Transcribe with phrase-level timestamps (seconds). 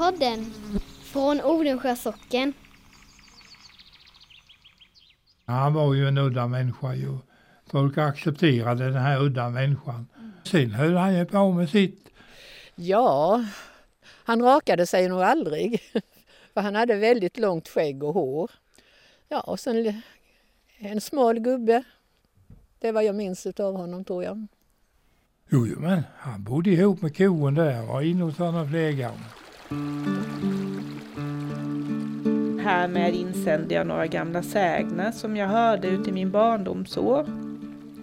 [0.00, 0.52] Hembygdspodden
[1.02, 2.52] från Odensjö socken.
[5.46, 7.18] Han var ju en udda människa ju.
[7.66, 10.08] Folk accepterade den här udda människan.
[10.44, 12.08] Sen höll han ju på med sitt.
[12.74, 13.44] Ja,
[14.24, 15.80] han rakade sig nog aldrig.
[16.54, 18.50] För han hade väldigt långt skägg och hår.
[19.28, 20.02] Ja, och sen
[20.78, 21.82] en smal gubbe.
[22.78, 24.46] Det är vad jag minns av honom tror jag.
[25.48, 29.40] Jo, men han bodde ihop med kon där och var inne hos honom flera gånger.
[32.62, 37.26] Härmed insänder jag några gamla sägner som jag hörde ut i min barndomsår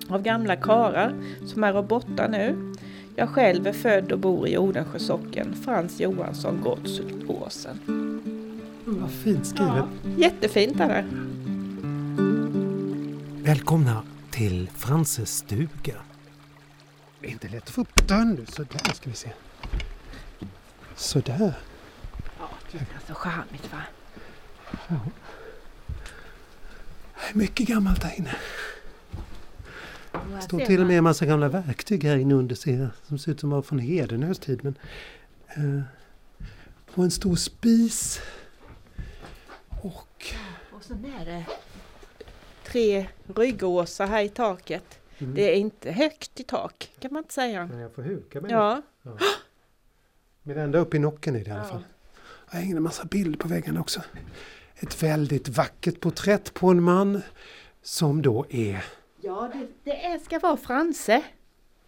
[0.09, 1.13] av gamla karar
[1.45, 2.73] som är borta nu.
[3.15, 6.59] Jag själv är född och bor i Odensjö socken, Frans Johansson.
[7.87, 9.73] Mm, vad fint skrivet.
[9.75, 11.05] Ja, jättefint är det.
[13.43, 15.95] Välkomna till Franses stuga.
[17.21, 18.45] Det är inte lätt att få upp dörren nu.
[18.45, 19.29] Sådär ska vi se.
[20.97, 21.53] Sådär.
[22.39, 23.81] Ja, titta så charmigt va?
[24.87, 24.99] Ja.
[27.15, 28.35] Det är mycket gammalt där inne.
[30.11, 33.31] Det står till och med en massa gamla verktyg här inne under ser som ser
[33.31, 34.63] ut som var från Hedenös tid.
[34.63, 34.75] Men,
[35.47, 35.81] eh,
[36.95, 38.21] och en stor spis.
[39.81, 40.25] Och...
[40.71, 41.45] Och så är det
[42.63, 44.99] tre ryggåsar här i taket.
[45.17, 45.35] Mm.
[45.35, 47.67] Det är inte högt i tak kan man inte säga.
[47.67, 48.51] Men jag får huka mig.
[48.51, 48.81] Ja.
[49.03, 49.17] ja.
[50.47, 51.83] Men ända upp i nocken är det i alla fall.
[52.51, 54.01] Jag hänger en massa bilder på väggen också.
[54.75, 57.21] Ett väldigt vackert porträtt på en man
[57.81, 58.85] som då är...
[59.21, 61.23] Ja, det, det är, ska vara Franse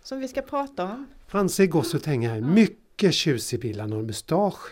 [0.04, 1.08] som vi ska prata om.
[1.28, 2.42] Franse Gossut hänger här.
[2.42, 3.80] Mycket tjusig bild.
[3.80, 4.72] Han har mustasch,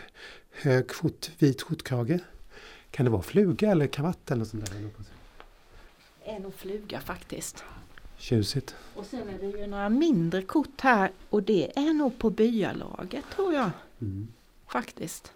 [0.52, 2.20] hög fot, vit skjortkrage.
[2.92, 4.90] Kan det vara fluga eller kravatt eller något sånt där?
[6.26, 7.64] Det är nog fluga faktiskt.
[8.18, 8.76] Tjusigt.
[8.96, 13.24] Och sen är det ju några mindre kort här och det är nog på byalaget
[13.36, 13.70] tror jag.
[14.02, 14.28] Mm.
[14.68, 15.32] Faktiskt.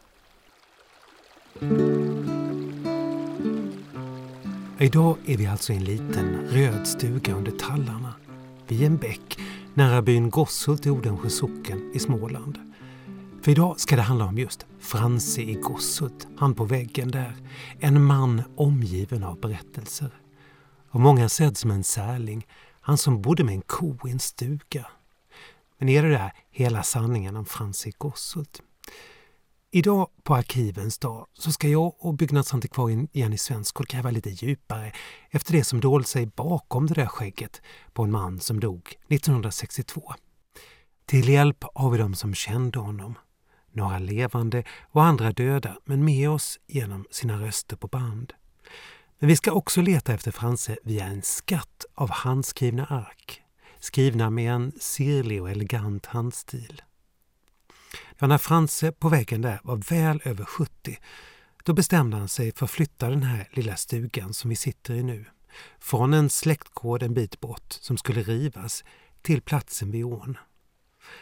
[4.80, 8.14] Idag är vi alltså i en liten röd stuga under tallarna
[8.68, 9.40] vid en bäck
[9.74, 12.60] nära byn Gosshult i Odensjö socken i Småland.
[13.42, 17.36] För idag ska det handla om just Franse i Gosshult, han på väggen där.
[17.80, 20.12] En man omgiven av berättelser.
[20.90, 22.48] Av många sedd som en särling,
[22.82, 24.88] han som bodde med en ko i en stuga.
[25.82, 28.46] Men är det där hela sanningen om Francis i
[29.72, 34.92] Idag på Arkivens dag så ska jag och byggnadsantikvarien Jenny Svenskål gräva lite djupare
[35.30, 37.62] efter det som dolde sig bakom det där skägget
[37.94, 40.14] på en man som dog 1962.
[41.06, 43.18] Till hjälp har vi de som kände honom.
[43.72, 48.34] Några levande och andra döda men med oss genom sina röster på band.
[49.20, 53.42] Men vi ska också leta efter Franse via en skatt av handskrivna ark,
[53.82, 56.82] skrivna med en sirlig och elegant handstil.
[58.20, 60.98] Ja, när Franse på väggen där var väl över 70
[61.64, 65.04] då bestämde han sig för att flytta den här lilla stugan som vi sitter i
[65.04, 65.26] nu.
[65.80, 68.84] Från en släktgård en bit bort som skulle rivas
[69.22, 70.38] till platsen vid ån.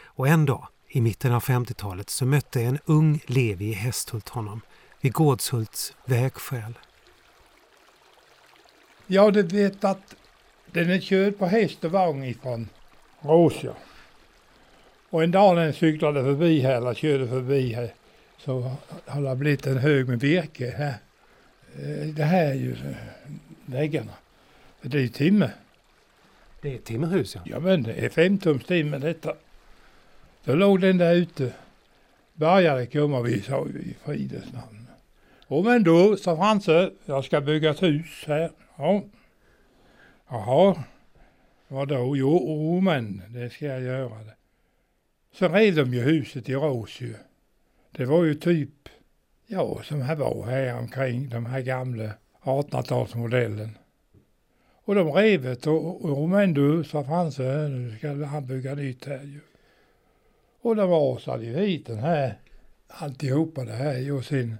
[0.04, 4.60] Och en dag, i mitten av 50-talet, så mötte en ung Levi i Hästhult honom
[5.00, 6.78] vid Gårdshults vägskäl.
[9.06, 10.14] Jag hade vetat
[10.72, 12.68] den är körd på häst och vagn ifrån
[13.20, 13.72] Råsja.
[15.10, 17.92] Och en dag när den cyklade förbi här, eller körde förbi här,
[18.38, 18.72] så
[19.06, 20.94] har det blivit en hög med virke här.
[21.78, 22.96] Eh, det här är ju eh,
[23.64, 24.12] väggarna.
[24.82, 25.50] Det är ju timmer.
[26.60, 27.40] Det är timmerhus ja.
[27.44, 29.34] Ja men det är femtums timmer detta.
[30.44, 31.52] Då låg den där ute.
[32.34, 34.86] Började komma, vi sa ju i fridens namn.
[35.46, 38.50] Och men då, sa Franse, jag ska bygga ett hus här.
[38.76, 39.02] Ja.
[40.30, 40.84] Jaha.
[41.68, 42.16] Vadå?
[42.16, 44.24] Jo, oh, men det ska jag göra.
[44.24, 44.34] det.
[45.32, 47.14] Sen rev de ju huset i ras ju.
[47.90, 48.88] Det var ju typ,
[49.46, 52.10] ja, som här var här omkring, de här gamla
[52.42, 53.70] 1800-talsmodellen.
[54.84, 59.04] Och de rev det och, och men du, sa Franse, nu ska han bygga nytt
[59.04, 59.40] här ju.
[60.60, 62.38] Och de rasade ju hit den här,
[62.88, 64.56] alltihopa det här ju och sen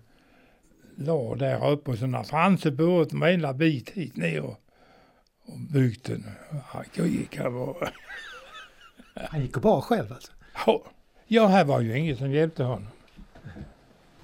[0.97, 4.61] la där uppe och så när Franse burit en bit hit ner och,
[5.53, 6.25] och byggt den.
[6.65, 7.91] Han gick han bara.
[9.15, 10.33] Han gick bara själv alltså?
[11.27, 12.89] Ja, här var ju ingen som hjälpte honom.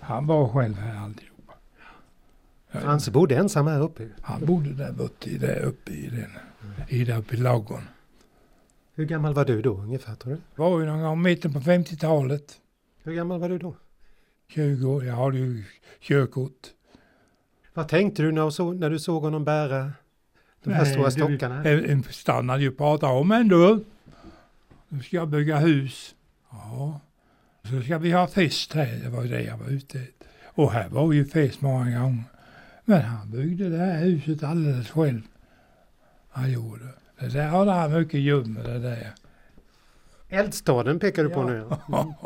[0.01, 1.53] Han var själv här alltihopa.
[2.69, 4.09] Frans bodde ensam här uppe?
[4.23, 6.31] Han bodde där uppe, där uppe i den,
[6.89, 7.89] i där uppe i ladugården.
[8.95, 10.41] Hur gammal var du då ungefär tror du?
[10.55, 12.61] var ju någon gång mitten på 50-talet.
[13.03, 13.77] Hur gammal var du då?
[14.49, 15.65] 20 år, jag hade ju
[16.01, 16.73] körkort.
[17.75, 19.93] Vad tänkte du när du såg honom bära
[20.67, 21.63] de här Nej, stora stockarna?
[21.63, 23.81] Du stannade ju och pratade om ändå.
[24.89, 26.15] Nu ska jag bygga hus.
[26.51, 27.01] Ja.
[27.65, 30.27] Så ska vi ha fest här, det var ju det jag var ute efter.
[30.45, 32.23] Och här var ju fest många gånger.
[32.85, 35.23] Men han byggde det här huset alldeles själv.
[36.31, 36.85] Han gjorde.
[37.21, 39.11] Det där hade han mycket jobb med det där.
[40.29, 41.47] Eldstaden pekar du på Ja.
[41.47, 41.57] nu.
[41.99, 42.13] Mm.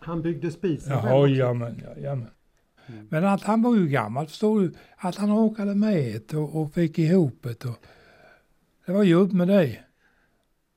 [0.00, 2.26] Han byggde spisen själv Jaha, också.
[2.86, 3.06] Mm.
[3.10, 4.74] Men att han var ju gammal, förstår du.
[4.96, 7.64] Att han åkade med det och, och fick ihop det.
[7.64, 7.76] Och,
[8.86, 9.78] det var jobb med det.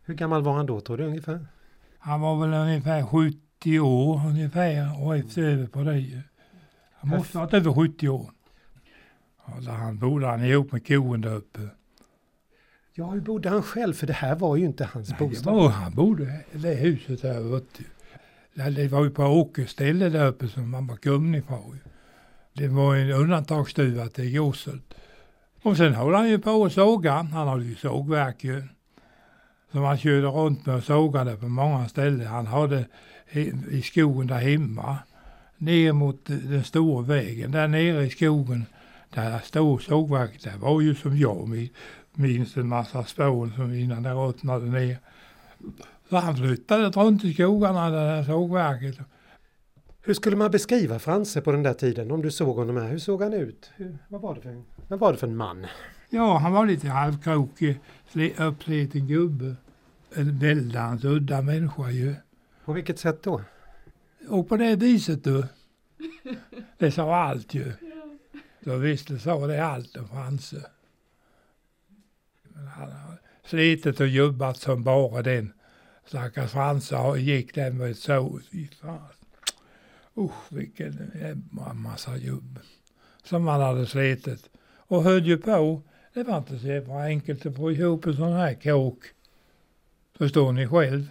[0.06, 1.48] Hur gammal var han då tror du ungefär?
[2.00, 6.22] Han var väl ungefär 70 år ungefär och efter över på det.
[6.94, 8.32] Han måste ha varit över 70 år.
[9.62, 11.60] Där han bodde han ihop med kon där uppe.
[12.94, 13.94] Ja, hur bodde han själv?
[13.94, 15.54] För det här var ju inte hans Nej, bostad.
[15.54, 17.62] var, han bodde i det huset där.
[18.54, 21.76] Ja, Det var ju på åkerställe där uppe som man var kunnig på.
[22.58, 24.94] Det var en undantagsstuga till Gåshult.
[25.62, 27.14] Och sen höll han ju på att såga.
[27.14, 28.64] Han hade ju sågverk ju.
[29.72, 32.28] Som han körde runt med och sågade på många ställen.
[32.28, 32.86] Han hade
[33.72, 34.98] i, skogen där hemma.
[35.58, 37.52] Ner mot den stora vägen.
[37.52, 38.66] Där nere i skogen.
[39.10, 40.44] Där stod sågverket.
[40.44, 41.70] Det var ju som jag
[42.14, 44.98] minns en massa spån som innan det ruttnade ner.
[46.10, 48.98] Så han flyttade runt i skogarna, det där sågverket.
[50.08, 52.12] Hur skulle man beskriva Franse på den där tiden?
[52.12, 53.72] Om du såg honom här, hur såg han ut?
[53.76, 55.66] Hur, vad, var det för, vad var det för en man?
[56.10, 57.80] Ja, han var lite halvkrokig,
[58.12, 59.56] sli- uppsliten gubbe.
[60.16, 62.16] En väldans udda människa ju.
[62.66, 63.42] På vilket sätt då?
[64.30, 65.44] Och på det viset du.
[66.78, 67.74] Det sa allt ju.
[68.64, 70.66] Så visst, det sa det allt om Franse.
[72.44, 75.54] Men han har slitit och jobbat som bara den.
[76.06, 78.40] Stackars Franse gick där med så.
[78.52, 79.00] fy fan.
[80.18, 82.60] Usch, vilken jävla massa jobb.
[83.24, 84.50] Som han hade slitit.
[84.78, 85.82] Och höll ju på.
[86.14, 89.00] Det var inte så jävla enkelt att få ihop en sån här kåk.
[90.18, 91.08] Förstår ni själv.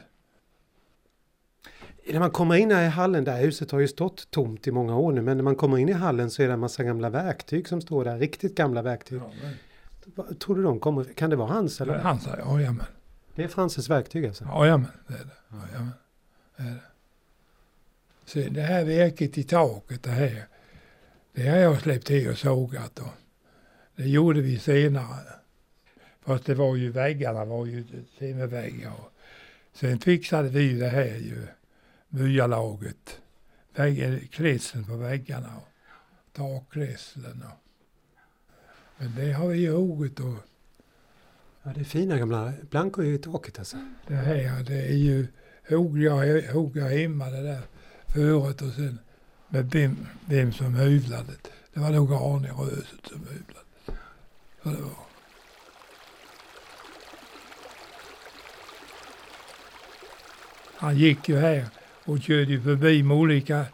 [2.12, 4.70] När man kommer in här i hallen, det här huset har ju stått tomt i
[4.70, 6.84] många år nu, men när man kommer in i hallen så är det en massa
[6.84, 9.20] gamla verktyg som står där, riktigt gamla verktyg.
[10.14, 11.98] Vad Tror du de kommer, kan det vara hans eller?
[11.98, 12.86] Han sa jajamän.
[13.34, 14.44] Det är Franses verktyg alltså?
[14.44, 15.56] Jajamän, det är det.
[15.56, 15.92] Jajamän,
[16.56, 16.80] det är det.
[18.26, 20.46] Sen det här virket i taket det här.
[21.32, 23.12] Det har jag släppt till och sågat och
[23.96, 25.32] det gjorde vi senare.
[26.20, 27.84] Fast det var ju väggarna var ju
[28.18, 28.92] timmerväggar.
[29.72, 31.46] Sen fixade vi det här ju,
[32.08, 33.20] byalaget.
[33.74, 35.68] Vägg- Klädseln på väggarna och
[36.32, 37.42] takklädseln.
[37.42, 37.58] Och.
[38.98, 40.34] Men det har vi huggit och
[41.62, 43.76] Ja, det är fina gamla blankor i taket alltså.
[44.06, 45.26] Det här, det är ju,
[45.68, 47.60] hugg jag, hugg jag hemma det där
[48.12, 48.98] förut och sen
[49.48, 51.32] med vem, vem som hyvlade.
[51.74, 53.66] Det var nog Arne Röset som hyvlade.
[54.62, 55.06] Så det var.
[60.76, 61.66] Han gick ju här
[62.04, 63.64] och körde ju förbi med olika,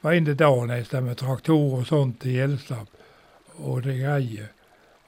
[0.00, 2.88] varenda dag nästan med traktorer och sånt till Gällstorp
[3.56, 4.48] och det grejer.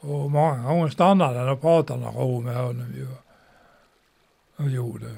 [0.01, 3.09] Och många gånger stannade han och pratade några ord med honom ju.
[4.57, 5.17] Och gjorde.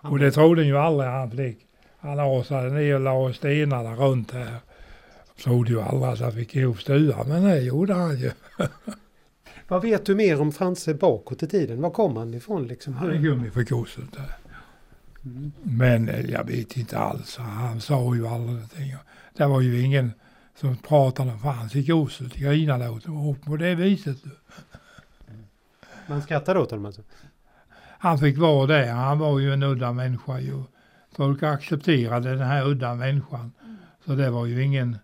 [0.00, 1.65] Och det trodde ju aldrig han fick.
[2.06, 4.56] Han asade ner och la stenarna runt här.
[5.42, 8.30] Trodde ju aldrig att han fick ihop stugan, men det gjorde han ju.
[9.68, 11.82] Vad vet du mer om Franse bakåt i tiden?
[11.82, 12.94] Var kom han ifrån liksom?
[12.94, 14.36] Han är gummiförkosset där.
[15.62, 17.36] Men eh, jag vet inte alls.
[17.36, 18.94] Han sa ju aldrig någonting.
[19.36, 20.12] Det var ju ingen
[20.60, 22.34] som pratade om Frans i godset.
[22.34, 23.28] Grinade åt honom.
[23.28, 24.16] Och på det viset.
[26.06, 27.02] Man skrattade åt honom alltså?
[27.98, 28.92] Han fick vara där.
[28.92, 30.62] Han var ju en udda människa ju.
[31.16, 33.52] Folk accepterade den här udda människan.
[34.04, 34.98] Så det var ju ingen,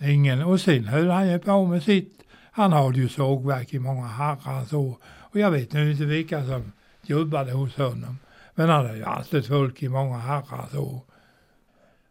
[0.00, 0.42] ingen.
[0.42, 2.22] Och sen höll han ju på med sitt.
[2.52, 4.96] Han hade ju sågverk i många herrans år.
[5.04, 6.72] Och jag vet nu inte vilka som
[7.02, 8.18] jobbade hos honom.
[8.54, 11.00] Men han hade ju alltid folk i många herrans år.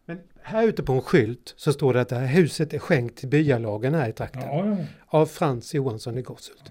[0.06, 3.18] Men här ute på en skylt så står det att det här huset är skänkt
[3.18, 4.42] till byalagen här i trakten.
[4.42, 4.76] ja.
[5.06, 6.70] Av Frans Johansson i Gosshult.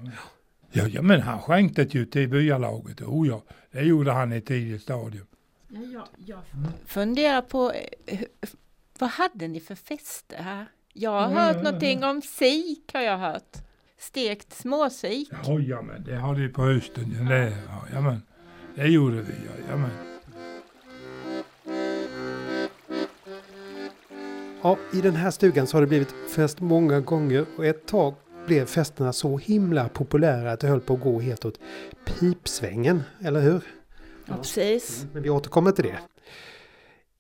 [0.72, 3.02] Ja, ja, men han skänkte det ju till byalaget.
[3.02, 5.26] Oh ja, det gjorde han i ett tidigt stadium.
[5.70, 6.42] Ja, jag, jag
[6.86, 7.72] funderar på
[8.06, 8.20] eh,
[9.00, 10.66] vad hade ni för fester här?
[10.94, 13.58] Jag har Ja, hört ja, ja, någonting om sik har jag hört.
[13.98, 15.30] Stekt småsik.
[15.46, 17.16] Ja, ja men det hade vi på hösten.
[17.20, 18.22] Ja, det, ja, ja, men,
[18.76, 19.34] det gjorde vi.
[19.46, 19.90] Ja, ja, men.
[24.62, 28.16] Ja, i den här stugan så har det blivit fest många gånger och ett tag
[28.48, 31.60] blev festerna så himla populära att det höll på att gå helt åt
[32.06, 33.62] pipsvängen, eller hur?
[34.30, 35.06] Ja, precis.
[35.14, 36.00] Men vi återkommer till det.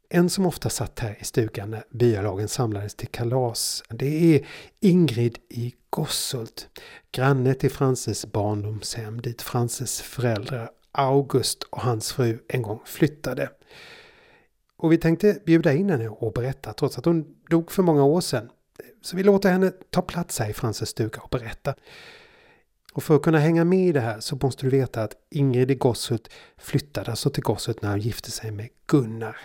[0.09, 4.47] En som ofta satt här i stugan när byalagen samlades till kalas, det är
[4.79, 6.67] Ingrid i Gosshult.
[7.11, 13.49] Granne till Frances barndomshem dit Frances föräldrar August och hans fru en gång flyttade.
[14.77, 18.21] Och vi tänkte bjuda in henne och berätta trots att hon dog för många år
[18.21, 18.49] sedan.
[19.01, 21.75] Så vi låter henne ta plats här i Frances stuga och berätta.
[22.99, 25.71] Och för att kunna hänga med i det här så måste du veta att Ingrid
[25.71, 29.37] i Gosshult flyttade alltså till Gosshult när hon gifte sig med Gunnar.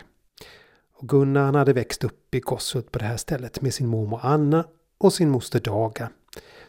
[0.92, 4.20] Och Gunnar han hade växt upp i Gosshult på det här stället med sin mormor
[4.22, 4.64] Anna
[4.98, 6.10] och sin moster Daga.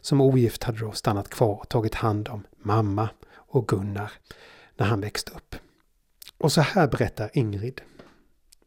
[0.02, 4.12] Som ogift hade då stannat kvar och tagit hand om mamma och Gunnar
[4.78, 5.56] när han växte upp.
[6.38, 7.82] Och så här berättar Ingrid.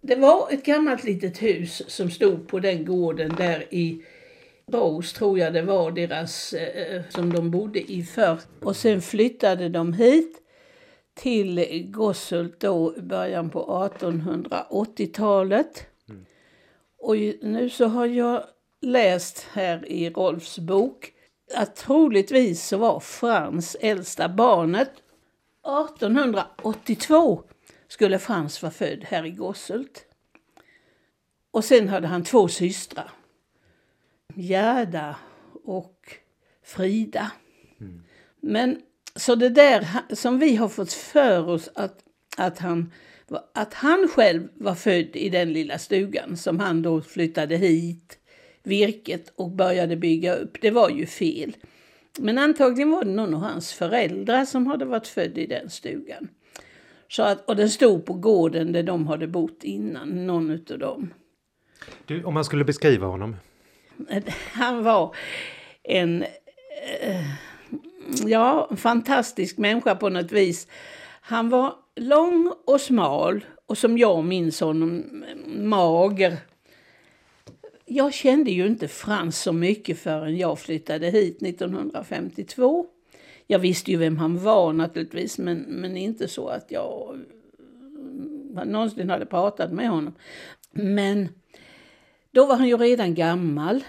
[0.01, 4.03] Det var ett gammalt litet hus som stod på den gården där i
[4.73, 8.39] Rås tror jag det var deras eh, som de bodde i förr.
[8.61, 10.43] Och sen flyttade de hit
[11.15, 15.87] till Gosshult då i början på 1880-talet.
[16.09, 16.27] Mm.
[16.99, 18.45] Och nu så har jag
[18.81, 21.13] läst här i Rolfs bok
[21.55, 24.91] att troligtvis så var Frans äldsta barnet
[25.63, 27.43] 1882
[27.89, 30.05] skulle Frans vara född här i Gosshult.
[31.51, 33.11] Och sen hade han två systrar.
[34.35, 35.17] Gerda
[35.65, 36.17] och
[36.63, 37.33] Frida.
[37.81, 38.03] Mm.
[38.41, 38.81] Men
[39.17, 41.99] så det där som vi har fått för oss att,
[42.37, 42.93] att, han,
[43.55, 48.19] att han själv var född i den lilla stugan som han då flyttade hit,
[48.63, 51.57] virket och började bygga upp, det var ju fel.
[52.19, 56.29] Men antagligen var det någon av hans föräldrar som hade varit född i den stugan.
[57.09, 61.15] Så att, och den stod på gården där de hade bott innan, någon utav dem.
[62.07, 63.37] Du, om man skulle beskriva honom?
[64.53, 65.15] Han var
[65.83, 66.23] en
[67.01, 67.25] eh,
[68.27, 70.67] ja, fantastisk människa på något vis.
[71.21, 76.37] Han var lång och smal och som jag minns honom mm, mager.
[77.85, 82.87] Jag kände ju inte Frans så mycket förrän jag flyttade hit 1952.
[83.47, 87.19] Jag visste ju vem han var naturligtvis, men, men inte så att jag
[87.59, 90.15] mm, någonsin hade pratat med honom.
[90.73, 91.29] Men
[92.39, 93.85] då var han ju redan gammal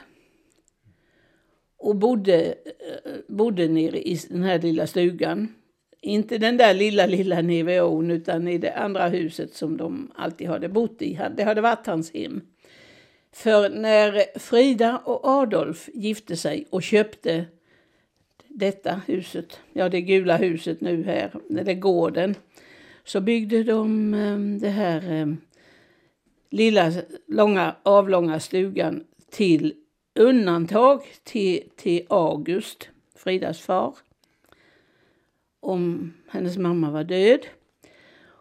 [1.78, 5.54] och bodde, eh, bodde nere i den här lilla stugan.
[6.02, 10.70] Inte den där lilla, lilla nere utan i det andra huset som de alltid hade
[10.70, 11.20] bott i.
[11.38, 12.42] Det hade varit hans hem.
[13.32, 17.46] För när Frida och Adolf gifte sig och köpte
[18.48, 22.36] detta huset, ja det gula huset nu här, eller gården,
[23.04, 25.28] så byggde de eh, det här eh,
[26.50, 26.92] lilla
[27.28, 29.74] långa avlånga stugan till
[30.16, 33.96] undantag till, till August, Fridas far,
[35.60, 37.40] om hennes mamma var död.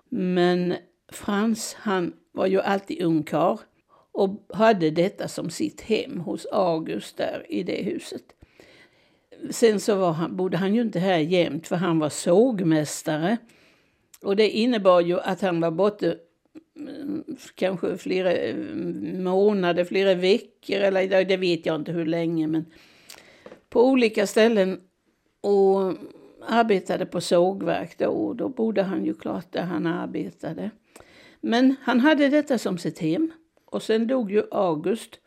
[0.09, 0.75] Men
[1.12, 3.57] Frans, han var ju alltid ungkarl
[4.12, 8.23] och hade detta som sitt hem hos August där i det huset.
[9.50, 13.37] Sen så var han, bodde han ju inte här jämt för han var sågmästare.
[14.23, 16.15] Och det innebar ju att han var borta
[17.54, 18.56] kanske flera eh,
[19.18, 22.64] månader, flera veckor eller det vet jag inte hur länge men
[23.68, 24.80] på olika ställen
[25.40, 25.94] och
[26.47, 30.70] arbetade på sågverk då och då bodde han ju klart där han arbetade.
[31.40, 33.32] Men han hade detta som sitt hem
[33.64, 35.20] och sen dog ju August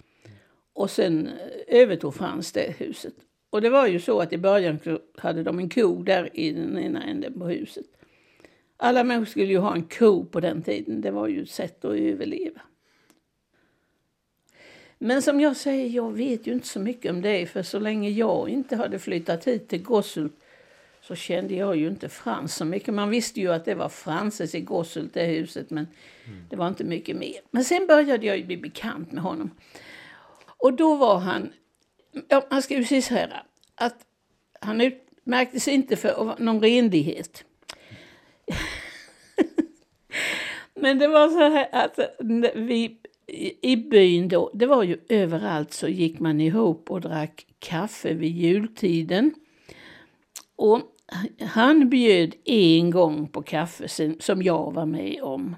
[0.74, 3.13] och sen eh, övertog Frans det huset.
[3.50, 4.79] Och det var ju så att i början
[5.17, 7.86] hade de en ko där i den ena änden på huset.
[8.84, 11.02] Alla människor skulle ju ha en ko på den tiden.
[11.02, 12.62] Det var ju ett sätt att överleva.
[14.98, 17.46] Men som jag säger, jag vet ju inte så mycket om det.
[17.46, 20.34] För så länge jag inte hade flyttat hit till Gosshult
[21.02, 22.94] så kände jag ju inte Frans så mycket.
[22.94, 25.88] Man visste ju att det var Franses i Gosshult, det huset, men
[26.26, 26.44] mm.
[26.50, 27.42] det var inte mycket mer.
[27.52, 29.52] Men sen började jag ju bli bekant med honom.
[30.58, 31.54] Och då var han
[32.28, 33.44] ja, man ska ju säga så här,
[33.76, 34.06] att
[34.60, 37.46] han utmärkte sig inte för någon renlighet.
[40.75, 42.98] Men det var så här alltså, att vi
[43.62, 48.38] i byn då, det var ju överallt så gick man ihop och drack kaffe vid
[48.38, 49.34] jultiden.
[50.55, 50.81] Och
[51.39, 53.88] han bjöd en gång på kaffe
[54.20, 55.55] som jag var med om.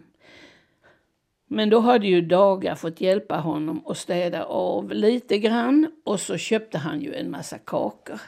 [1.47, 6.37] Men då hade ju Daga fått hjälpa honom att städa av lite grann och så
[6.37, 8.19] köpte han ju en massa kakor.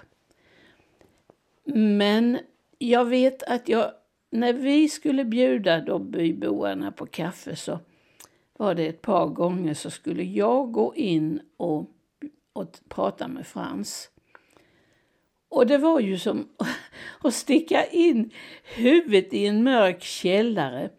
[1.73, 2.39] Men
[2.77, 3.91] jag vet att jag,
[4.35, 7.79] när vi skulle bjuda de byboarna på kaffe så
[8.57, 11.89] var det ett par gånger så skulle jag gå in och,
[12.53, 14.09] och prata med Frans.
[15.49, 16.47] Och det var ju som
[17.23, 18.31] att sticka in
[18.75, 20.89] huvudet i en mörk källare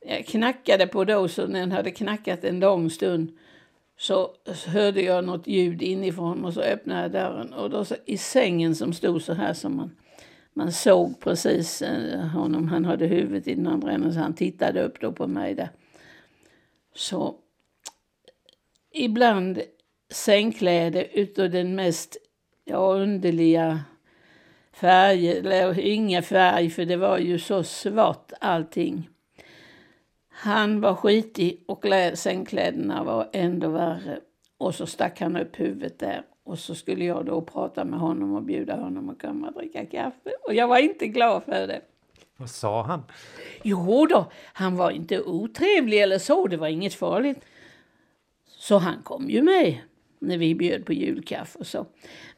[0.00, 3.36] jag knackade på då, så när den hade knackat en lång stund
[3.96, 4.30] så
[4.66, 7.52] hörde jag något ljud inifrån och så öppnade jag dörren.
[7.52, 9.90] Och då så, i sängen som stod så här som man,
[10.58, 14.82] man såg precis eh, honom, han hade huvudet i den andra änden så han tittade
[14.82, 15.68] upp då på mig där.
[16.94, 17.34] Så
[18.92, 19.60] ibland
[20.10, 22.16] sängkläder utav den mest
[22.64, 23.80] ja, underliga
[24.72, 29.08] färger, eller inga färg för det var ju så svart allting.
[30.28, 31.84] Han var skitig och
[32.14, 34.20] sängkläderna var ändå värre.
[34.58, 38.34] Och så stack han upp huvudet där och så skulle jag då prata med honom
[38.34, 40.30] och bjuda honom att komma och dricka kaffe.
[40.44, 41.80] Och jag var inte glad för det.
[42.36, 43.02] Vad sa han?
[43.62, 47.44] Jo då, han var inte otrevlig eller så, det var inget farligt.
[48.46, 49.78] Så han kom ju med
[50.18, 51.86] när vi bjöd på julkaffe och så.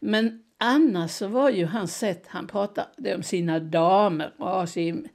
[0.01, 4.35] Men annars så var ju hans sätt, han pratade om sina damer.
[4.39, 5.09] Ja, sin,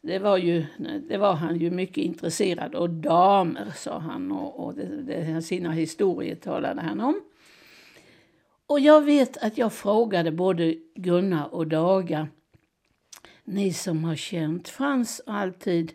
[0.00, 0.64] det var, ju,
[1.08, 2.88] det var han ju mycket intresserad av.
[2.88, 7.20] Damer, sa han, och, och det, det, sina historier talade han om.
[8.66, 12.28] Och jag vet att jag frågade både Gunnar och Daga,
[13.44, 15.92] ni som har känt Frans alltid,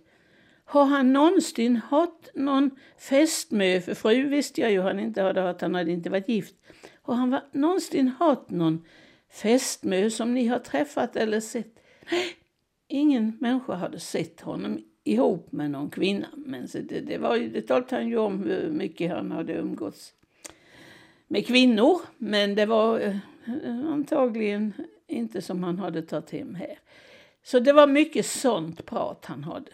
[0.66, 3.82] har han någonsin haft någon fästmö?
[3.82, 6.56] För fru visste jag ju han inte hade haft, han hade inte varit gift.
[7.02, 8.86] Har han någonsin haft någon
[9.32, 11.80] fästmö som ni har träffat eller sett?
[12.12, 12.36] Nej,
[12.88, 16.28] Ingen människa hade sett honom ihop med någon kvinna.
[16.36, 20.14] Men det, det, var, det talade han ju om hur mycket han hade umgåtts
[21.32, 22.02] med kvinnor.
[22.18, 23.16] Men det var eh,
[23.92, 24.74] antagligen
[25.08, 26.80] inte som han hade tagit hem här.
[27.44, 29.72] Så det var mycket sånt prat han hade.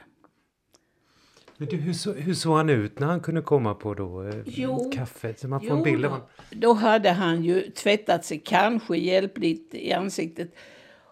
[1.57, 4.35] Men du, hur, så, hur såg han ut när han kunde komma på då, eh,
[4.45, 4.91] Jo.
[4.91, 5.39] kaffet?
[5.39, 6.15] Så man får Jo en bild av då.
[6.15, 6.27] honom.
[6.51, 10.55] Då hade han ju tvättat sig kanske hjälpligt i ansiktet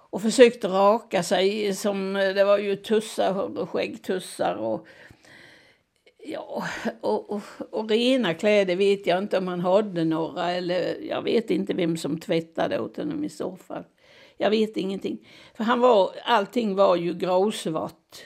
[0.09, 4.87] och försökt raka sig som det var ju tussar och skäggtussar och
[6.25, 6.63] ja,
[7.01, 7.41] och, och,
[7.71, 11.97] och rena kläder vet jag inte om han hade några eller jag vet inte vem
[11.97, 13.83] som tvättade åt honom i så fall.
[14.37, 15.27] Jag vet ingenting.
[15.53, 18.25] För han var, allting var ju gråsvart.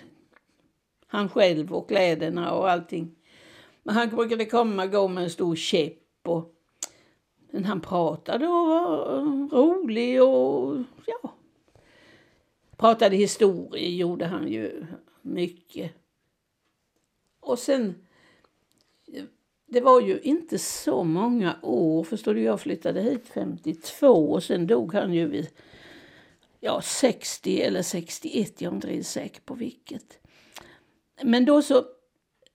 [1.08, 3.16] Han själv och kläderna och allting.
[3.84, 6.28] Men han brukade komma och gå med en stor käpp.
[6.28, 6.54] Och,
[7.52, 11.34] men han pratade och var rolig och ja.
[12.78, 14.86] Pratade historier gjorde han ju
[15.22, 15.99] mycket.
[17.50, 17.96] Och sen,
[19.66, 24.68] det var ju inte så många år, förstår du, jag flyttade hit 52 och sen
[24.68, 25.48] dog han ju vid
[26.60, 30.20] ja, 60 eller 61, jag är inte riktigt säker på vilket.
[31.24, 31.84] Men då så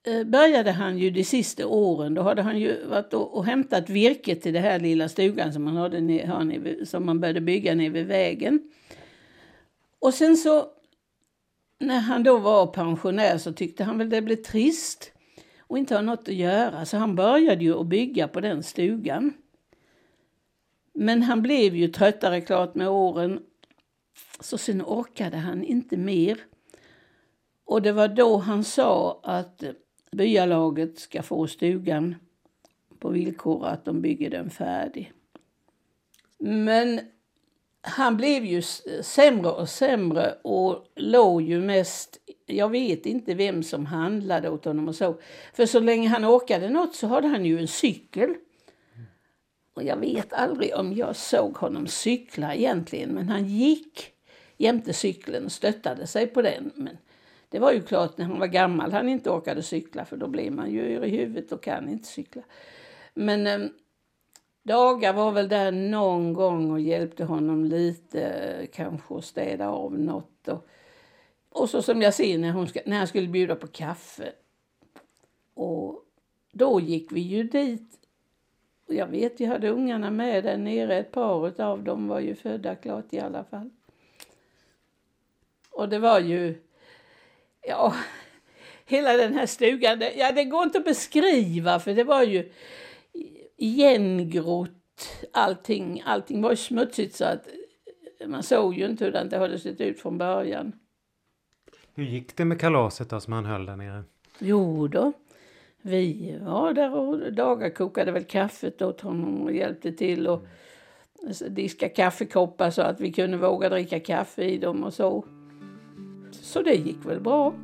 [0.07, 4.37] eh, började han ju de sista åren, då hade han ju varit och, hämtat virke
[4.37, 8.71] till den här lilla stugan som man, hade, som man började bygga nere vid vägen.
[9.99, 10.67] Och sen så,
[11.79, 15.13] när han då var pensionär så tyckte han väl det blev trist
[15.59, 19.35] och inte ha något att göra, så han började ju att bygga på den stugan.
[20.93, 23.43] Men han blev ju tröttare klart med åren,
[24.41, 26.39] så sen orkade han inte mer.
[27.65, 29.65] Och det var då han sa att
[30.13, 32.15] byalaget ska få stugan
[32.99, 35.13] på villkor att de bygger den färdig.
[36.39, 37.01] Men
[37.87, 38.63] han blev ju
[39.03, 42.19] sämre och sämre och låg ju mest...
[42.47, 45.21] Jag vet inte vem som handlade åt honom och så.
[45.53, 48.35] För så länge han orkade något så hade han ju en cykel.
[49.75, 54.13] Och jag vet aldrig om jag såg honom cykla egentligen, men han gick
[54.57, 56.71] jämte cykeln och stöttade sig på den.
[56.75, 56.99] Men
[57.49, 60.51] det var ju klart när han var gammal han inte orkade cykla för då blir
[60.51, 62.43] man ju yr i huvudet och kan inte cykla.
[63.15, 63.69] Men eh,
[64.65, 70.49] Daga var väl där någon gång och hjälpte honom lite, kanske att städa av något.
[70.49, 70.67] Och,
[71.51, 74.33] och så som jag ser när, hon ska, när han skulle bjuda på kaffe.
[75.55, 76.05] Och
[76.53, 77.99] då gick vi ju dit.
[78.89, 80.99] Och jag vet, vi hade ungarna med där nere.
[80.99, 83.71] Ett par av dem var ju födda klart i alla fall.
[85.71, 86.63] Och det var ju,
[87.63, 87.95] ja,
[88.87, 92.53] hela den här stugan, ja det går inte att beskriva för det var ju
[93.65, 94.71] igengrott
[95.33, 96.03] allting.
[96.07, 97.47] Allting var ju smutsigt så att
[98.27, 100.73] man såg ju inte hur det hade sett ut från början.
[101.95, 104.05] Hur gick det med kalaset då som han höll där nere?
[104.39, 105.13] Jo då,
[105.83, 110.47] vi var där och Daga kokade väl kaffet åt honom och hjälpte till och
[111.49, 115.25] diska kaffekoppar så att vi kunde våga dricka kaffe i dem och så.
[116.33, 117.55] Så det gick väl bra.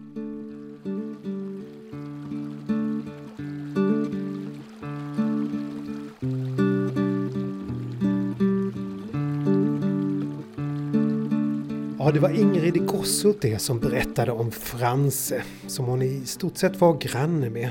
[12.10, 16.80] Ja, det var Ingrid Gossult det som berättade om Franse, som hon i stort sett
[16.80, 17.70] var granne med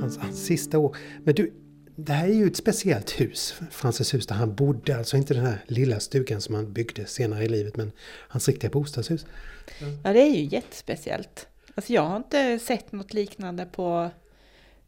[0.00, 0.96] hans, hans sista år.
[1.24, 1.52] Men du,
[1.96, 4.98] det här är ju ett speciellt hus, Frances hus, där han bodde.
[4.98, 7.92] Alltså inte den här lilla stugan som han byggde senare i livet, men
[8.28, 9.26] hans riktiga bostadshus.
[10.04, 11.46] Ja, det är ju jättespeciellt.
[11.74, 14.10] Alltså jag har inte sett något liknande på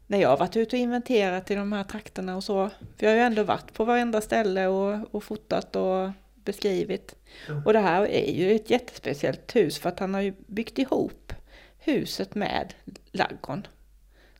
[0.06, 2.70] när jag har varit ute och inventerat i de här trakterna och så.
[2.96, 6.10] För jag har ju ändå varit på varenda ställe och, och fotat och
[6.46, 7.14] beskrivit.
[7.48, 7.62] Ja.
[7.64, 11.32] Och det här är ju ett jättespeciellt hus för att han har ju byggt ihop
[11.78, 12.74] huset med
[13.12, 13.66] ladugården.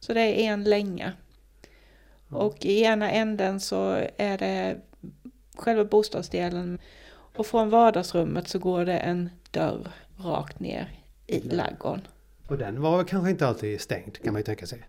[0.01, 1.13] Så det är en länga.
[2.29, 4.81] Och i ena änden så är det
[5.57, 10.91] själva bostadsdelen och från vardagsrummet så går det en dörr rakt ner
[11.27, 12.07] i ladugården.
[12.49, 14.83] Och den var kanske inte alltid stängd kan man ju tänka sig.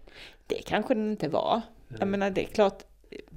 [0.47, 1.61] Det kanske den inte var.
[1.99, 2.83] Jag menar det är klart,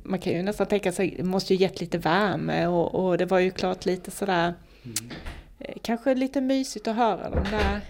[0.03, 3.27] man kan ju nästan tänka sig, det måste ju gett lite värme och, och det
[3.27, 4.55] var ju klart lite sådär,
[5.59, 7.81] eh, kanske lite mysigt att höra de där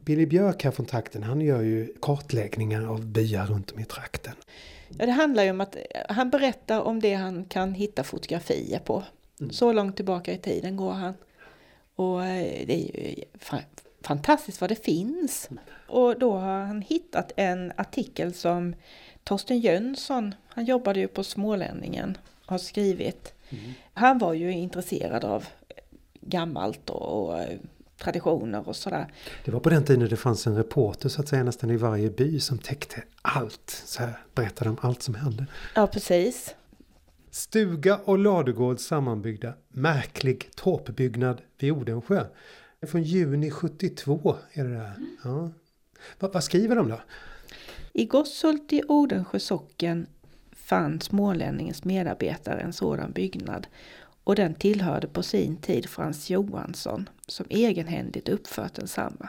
[0.00, 4.34] Billy Björk här från trakten, han gör ju kartläggningar av byar runt om i trakten.
[4.98, 5.76] Ja, det handlar ju om att
[6.08, 9.02] han berättar om det han kan hitta fotografier på.
[9.50, 11.14] Så långt tillbaka i tiden går han.
[11.94, 13.62] Och eh, det är ju fa-
[14.02, 15.48] fantastiskt vad det finns.
[15.88, 18.74] Och då har han hittat en artikel som
[19.24, 23.34] Torsten Jönsson, han jobbade ju på Smålänningen, har skrivit.
[23.94, 25.44] Han var ju intresserad av
[26.20, 27.58] gammalt och, och eh,
[27.98, 29.12] traditioner och sådär.
[29.44, 32.10] Det var på den tiden det fanns en reporter så att säga nästan i varje
[32.10, 33.82] by som täckte allt.
[33.84, 35.46] Så här berättade om allt som hände.
[35.74, 36.54] Ja, precis.
[37.30, 39.54] Stuga och ladugård sammanbyggda.
[39.68, 42.24] Märklig torpbyggnad vid Odensjö.
[42.86, 44.94] Från juni 72 är det där.
[45.24, 45.50] Ja.
[46.18, 47.00] Vad, vad skriver de då?
[47.96, 50.06] I Gosshult i Odensjö socken
[50.52, 53.66] fann Smålänningens medarbetare en sådan byggnad
[54.24, 59.28] och den tillhörde på sin tid Frans Johansson som egenhändigt uppfört densamma.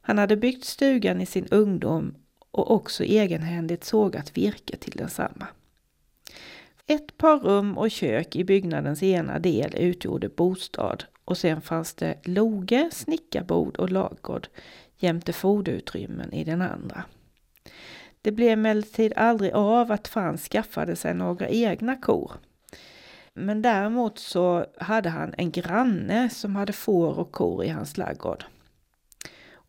[0.00, 2.14] Han hade byggt stugan i sin ungdom
[2.50, 5.46] och också egenhändigt sågat virke till densamma.
[6.86, 12.14] Ett par rum och kök i byggnadens ena del utgjorde bostad och sen fanns det
[12.22, 14.48] loge, snickarbord och lagård
[14.96, 17.04] jämte foderutrymmen i den andra.
[18.22, 22.32] Det blev emellertid aldrig av att Frans skaffade sig några egna kor.
[23.34, 28.44] Men däremot så hade han en granne som hade får och kor i hans ladugård.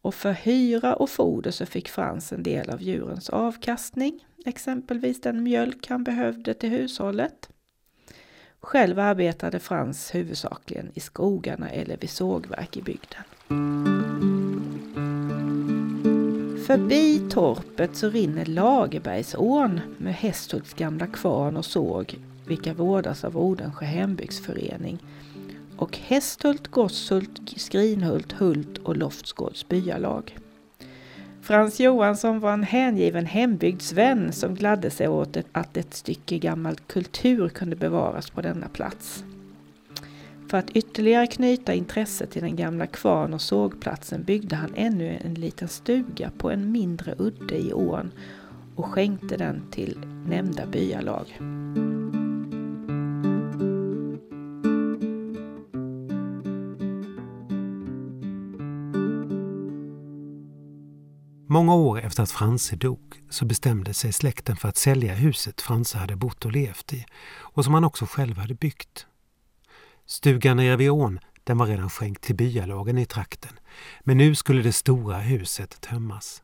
[0.02, 5.44] Och för hyra och foder så fick Frans en del av djurens avkastning, exempelvis den
[5.44, 7.50] mjölk han behövde till hushållet.
[8.62, 13.24] Själv arbetade Frans huvudsakligen i skogarna eller vid sågverk i bygden.
[16.70, 22.16] Förbi torpet så rinner Lagerbergsån med Hästhults gamla kvarn och såg,
[22.48, 24.98] vilka vårdas av Odensjö hembygdsförening
[25.78, 30.38] och Hästhult, Gosshult, Skrinhult, Hult och Loftsgårds byalag.
[31.42, 37.50] Frans Johansson var en hängiven hembygdsvän som gladde sig åt att ett stycke gammal kultur
[37.50, 39.24] kunde bevaras på denna plats.
[40.50, 45.34] För att ytterligare knyta intresse till den gamla kvarn och sågplatsen byggde han ännu en
[45.34, 48.12] liten stuga på en mindre udde i ån
[48.76, 51.26] och skänkte den till nämnda byalag.
[61.48, 65.98] Många år efter att Franse dog så bestämde sig släkten för att sälja huset Franse
[65.98, 67.06] hade bott och levt i
[67.40, 69.06] och som han också själv hade byggt.
[70.10, 73.60] Stugan nere vid ån den var redan skänkt till byalagen i trakten
[74.00, 76.44] men nu skulle det stora huset tömmas.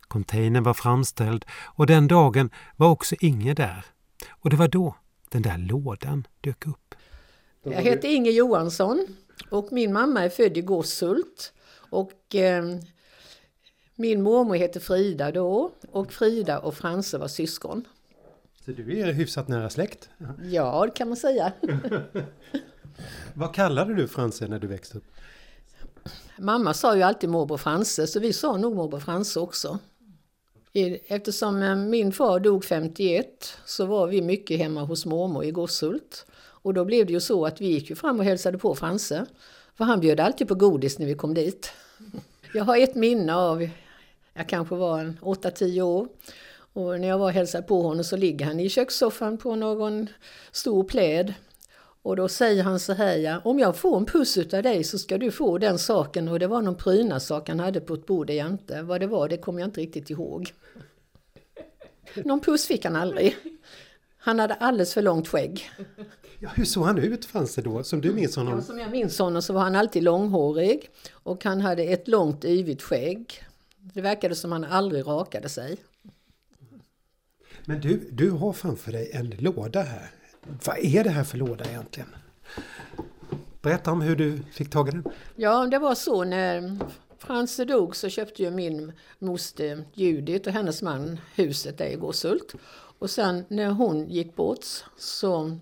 [0.00, 3.84] Containern var framställd och den dagen var också Inge där.
[4.30, 4.96] Och det var då
[5.28, 6.94] den där lådan dök upp.
[7.62, 9.06] Jag heter Inge Johansson
[9.50, 11.52] och min mamma är född i Gosshult.
[11.90, 12.64] Och eh,
[13.94, 17.84] min mormor heter Frida då och Frida och Franse var syskon.
[18.64, 20.08] Så du är hyfsat nära släkt.
[20.42, 21.52] Ja, det kan man säga.
[23.34, 25.04] Vad kallade du Franse när du växte upp?
[26.38, 29.78] Mamma sa ju alltid morbror Franse så vi sa nog morbror Franse också.
[31.06, 36.26] Eftersom eh, min far dog 51 så var vi mycket hemma hos mormor i Gosshult.
[36.36, 39.26] Och då blev det ju så att vi gick ju fram och hälsade på Franse.
[39.74, 41.72] För han bjöd alltid på godis när vi kom dit.
[42.54, 43.68] Jag har ett minne av,
[44.34, 46.08] jag kanske var en 8-10 år.
[46.72, 50.06] Och när jag var och hälsade på honom så ligger han i kökssoffan på någon
[50.52, 51.34] stor pläd.
[52.04, 54.98] Och då säger han så här, ja, om jag får en puss utav dig så
[54.98, 56.28] ska du få den saken.
[56.28, 58.82] Och det var någon prydnadssak han hade på ett bord jämte.
[58.82, 60.52] Vad det var, det kommer jag inte riktigt ihåg.
[62.14, 63.36] Någon puss fick han aldrig.
[64.16, 65.70] Han hade alldeles för långt skägg.
[66.38, 68.54] Ja, hur såg han ut Franse då, som du minns honom?
[68.54, 70.90] Ja, som jag minns honom så var han alltid långhårig.
[71.12, 73.44] Och han hade ett långt yvigt skägg.
[73.76, 75.76] Det verkade som han aldrig rakade sig.
[77.64, 80.10] Men du, du har framför dig en låda här.
[80.64, 82.08] Vad är det här för låda egentligen?
[83.62, 85.04] Berätta om hur du fick tag i den.
[85.36, 86.78] Ja, det var så när
[87.18, 92.54] Frans dog så köpte ju min moster Judith och hennes man huset där i Gåshult.
[92.98, 94.64] Och sen när hon gick bort
[94.96, 95.58] så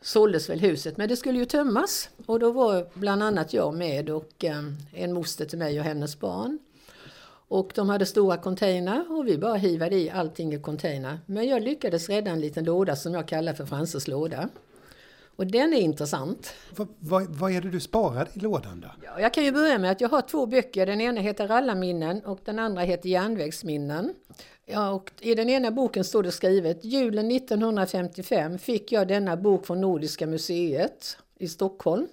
[0.00, 2.10] såldes väl huset, men det skulle ju tömmas.
[2.26, 4.62] Och då var bland annat jag med och eh,
[4.92, 6.58] en moster till mig och hennes barn.
[7.54, 11.18] Och de hade stora container och vi bara hivade i allting i container.
[11.26, 14.48] Men jag lyckades rädda en liten låda som jag kallar för Frances låda.
[15.36, 16.54] Och den är intressant.
[16.76, 18.88] Vad, vad, vad är det du sparar i lådan då?
[19.04, 20.86] Ja, jag kan ju börja med att jag har två böcker.
[20.86, 24.14] Den ena heter Rallarminnen och den andra heter Järnvägsminnen.
[24.66, 29.66] Ja, och I den ena boken står det skrivet Julen 1955 fick jag denna bok
[29.66, 32.08] från Nordiska museet i Stockholm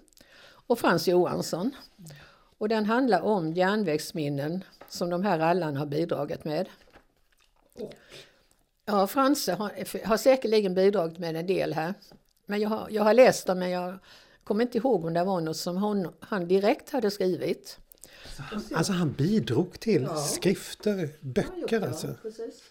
[0.68, 1.72] och Frans Johansson.
[2.62, 6.70] Och den handlar om järnvägsminnen som de här rallarna har bidragit med.
[8.86, 11.94] Ja, Franse har, har säkerligen bidragit med en del här.
[12.46, 13.98] Men jag har, jag har läst dem men jag
[14.44, 17.80] kommer inte ihåg om det var något som hon, han direkt hade skrivit.
[18.74, 20.16] Alltså han bidrog till ja.
[20.16, 22.08] skrifter, böcker alltså?
[22.22, 22.64] Precis.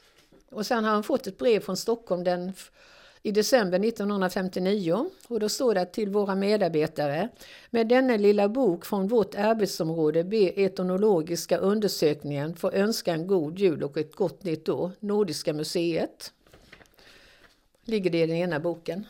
[0.50, 2.53] Och sen har han fått ett brev från Stockholm den,
[3.22, 7.28] i december 1959 och då står det till våra medarbetare
[7.70, 13.83] med denna lilla bok från vårt arbetsområde be etnologiska undersökningen få önska en god jul
[13.83, 14.90] och ett gott nytt år.
[15.00, 16.33] Nordiska museet.
[17.85, 19.06] Ligger det i den ena boken.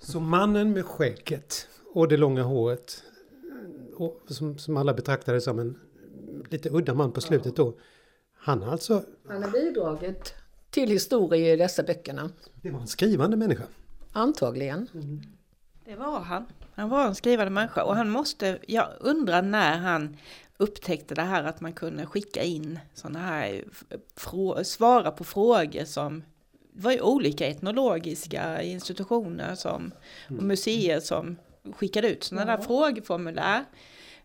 [0.00, 3.02] Så mannen med skägget och det långa håret
[3.96, 5.78] och som, som alla betraktade som en
[6.50, 7.74] lite udda man på slutet då.
[8.34, 9.02] Han har alltså...
[9.28, 10.34] Han har bidragit
[10.74, 12.30] till historia i dessa böckerna.
[12.62, 13.64] Det var en skrivande människa.
[14.12, 14.88] Antagligen.
[14.94, 15.22] Mm.
[15.84, 16.46] Det var han.
[16.74, 20.16] Han var en skrivande människa och han måste, jag undrar när han
[20.56, 23.64] upptäckte det här att man kunde skicka in sådana här,
[24.64, 26.22] svara på frågor som
[26.72, 29.92] det var ju olika etnologiska institutioner som,
[30.26, 30.46] och mm.
[30.46, 31.36] museer som
[31.72, 32.56] skickade ut sådana ja.
[32.56, 33.64] där frågeformulär.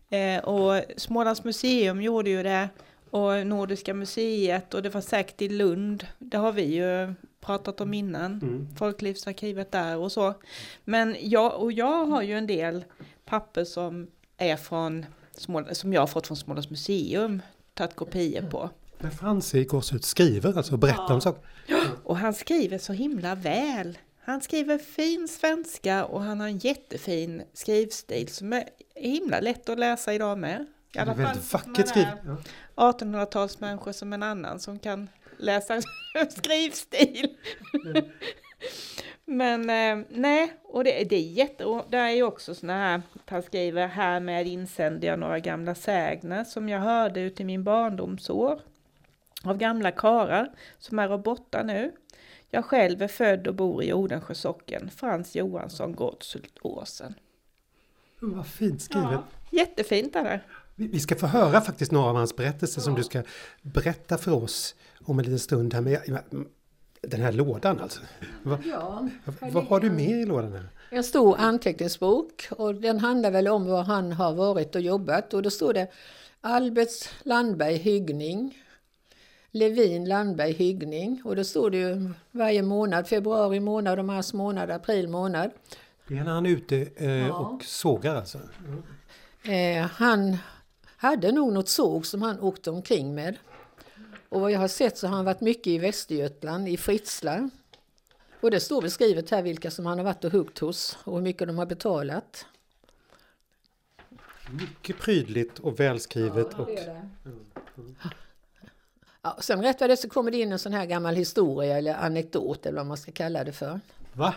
[0.08, 2.68] Eh, och Smålands museum gjorde ju det
[3.10, 6.06] och Nordiska museet och det var säkert i Lund.
[6.18, 8.32] Det har vi ju pratat om innan.
[8.32, 8.68] Mm.
[8.76, 10.34] Folklivsarkivet där och så.
[10.84, 12.84] Men jag, och jag har ju en del
[13.24, 15.06] papper som är från
[15.72, 17.42] som jag har fått från Smålands museum
[17.74, 18.70] tagit kopior på.
[18.98, 21.14] Men Franse går ut skriver alltså och berättar ja.
[21.14, 21.42] om saker?
[22.04, 23.98] Och han skriver så himla väl.
[24.20, 29.78] Han skriver fin svenska och han har en jättefin skrivstil som är himla lätt att
[29.78, 30.66] läsa idag med.
[30.94, 32.14] I alla väldigt vackert skrivet.
[32.24, 32.36] Ja.
[32.92, 35.80] 1800-talsmänniskor som en annan som kan läsa
[36.30, 37.36] skrivstil.
[39.24, 41.64] Men eh, nej, och det, det är jätte...
[41.64, 45.74] Och det är ju också såna här, han skriver här med insänder jag några gamla
[45.74, 48.60] sägner som jag hörde ut i min barndomsår
[49.44, 51.92] av gamla karar som är borta nu.
[52.50, 54.90] Jag själv är född och bor i Odensjö socken.
[54.90, 57.14] Frans Johansson, Gårdshultåsen.
[58.20, 59.10] Vad fint skrivet!
[59.12, 60.40] Ja, jättefint är det.
[60.74, 62.84] Vi ska få höra faktiskt några av hans berättelser ja.
[62.84, 63.22] som du ska
[63.62, 65.74] berätta för oss om en liten stund.
[65.74, 66.22] Här med
[67.02, 68.00] den här lådan alltså.
[68.42, 69.08] Va, ja,
[69.40, 70.52] vad har du med i lådan?
[70.52, 70.68] Här?
[70.90, 75.42] En stor anteckningsbok och den handlar väl om var han har varit och jobbat och
[75.42, 75.88] då står det
[76.40, 78.54] Albert Landberg Hyggning
[79.50, 84.70] Levin Landberg Hyggning och då står det ju varje månad, februari månad och mars månad,
[84.70, 85.50] april månad.
[86.08, 87.34] Det är när han är ute eh, ja.
[87.34, 88.38] och sågar alltså?
[89.44, 90.36] Eh, han
[91.00, 93.38] hade nog något såg som han åkte omkring med.
[94.28, 97.50] Och vad jag har sett så har han varit mycket i Västergötland, i Fritsla.
[98.40, 101.22] Och det står beskrivet här vilka som han har varit och huggt hos och hur
[101.22, 102.46] mycket de har betalat.
[104.50, 106.48] Mycket prydligt och välskrivet.
[106.56, 106.70] Ja, och...
[109.22, 111.94] Ja, sen rätt vad det så kommer det in en sån här gammal historia eller
[111.94, 113.80] anekdot eller vad man ska kalla det för.
[114.12, 114.34] Va?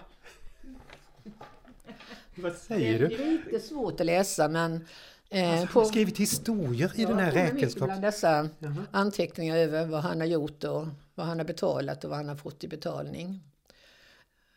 [2.36, 3.08] vad säger du?
[3.08, 4.86] Det är lite svårt att läsa men
[5.34, 7.88] Eh, alltså, han har skrivit historier i ja, den här räkenskapen.
[7.88, 8.50] bland dessa
[8.91, 12.36] anteckningar över vad han har gjort och vad han har betalat och vad han har
[12.36, 13.43] fått i betalning.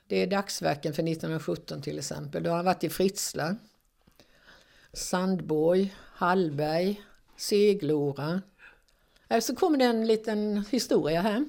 [0.06, 2.42] Det är dagsverken för 1917 till exempel.
[2.42, 3.56] Då har han varit i Fritsla,
[4.92, 7.00] Sandborg, Hallberg,
[7.36, 8.42] Seglora,
[9.28, 11.44] Eh, så kommer det en liten historia här.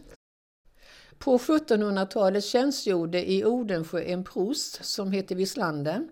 [1.17, 6.07] På 1700-talet tjänstgjorde i Odensjö en prost som hette Wislander.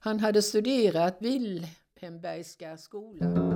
[0.00, 1.20] Han hade studerat
[2.00, 3.54] Wilhelmbergska skolan.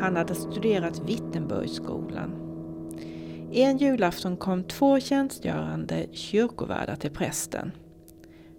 [0.00, 2.30] Han hade studerat Wittenbergsskolan.
[3.52, 7.72] En julafton kom två tjänstgörande kyrkovärdar till prästen.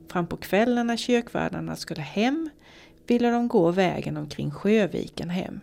[0.08, 2.50] Fram på kvällen när kyrkvärdarna skulle hem
[3.08, 5.60] ville de gå vägen omkring Sjöviken hem.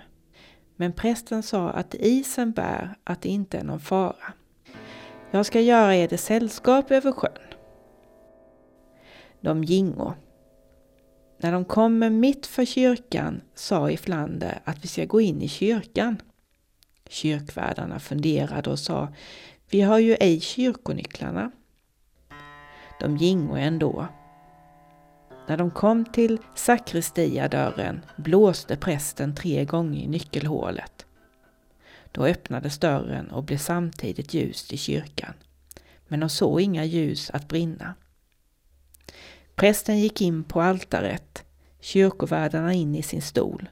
[0.77, 4.33] Men prästen sa att isen bär att det inte är någon fara.
[5.31, 7.33] Jag ska göra er det sällskap över sjön.
[9.41, 10.13] De gingo.
[11.39, 16.23] När de kommer mitt för kyrkan sa Iflander att vi ska gå in i kyrkan.
[17.09, 19.09] Kyrkvärdarna funderade och sa
[19.71, 21.51] Vi har ju ej kyrkonycklarna.
[23.01, 24.09] De gingo ändå.
[25.49, 31.07] När de kom till sakristiadörren blåste prästen tre gånger i nyckelhålet.
[32.13, 35.35] Då öppnades dörren och blev samtidigt ljust i kyrkan.
[36.09, 37.95] Men de såg inga ljus att brinna.
[39.57, 41.45] Prästen gick in på altaret,
[41.81, 43.69] kyrkovärdarna in i sin stol.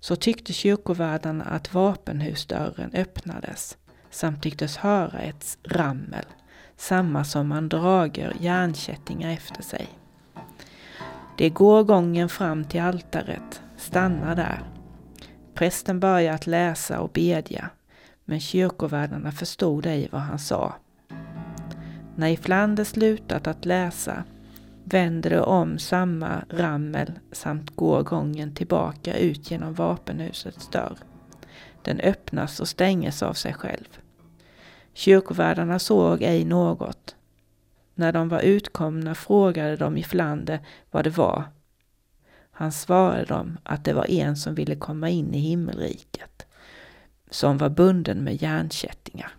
[0.00, 3.76] Så tyckte kyrkovärdarna att vapenhusdörren öppnades
[4.10, 6.24] samt tycktes höra ett rammel,
[6.76, 9.88] samma som man drager järnkättingar efter sig.
[11.38, 14.62] Det går gången fram till altaret, stannar där.
[15.54, 17.70] Prästen börjar att läsa och bedja,
[18.24, 20.74] men kyrkovärdarna förstod ej vad han sa.
[22.16, 24.24] När Iflander slutat att läsa
[24.88, 30.98] vänder det om samma rammel samt går gången tillbaka ut genom vapenhusets dörr.
[31.82, 33.98] Den öppnas och stänges av sig själv.
[34.92, 37.16] Kyrkovärdarna såg ej något.
[37.94, 41.44] När de var utkomna frågade de i Flander vad det var.
[42.50, 46.46] Han svarade dem att det var en som ville komma in i himmelriket,
[47.30, 49.32] som var bunden med järnkättingar.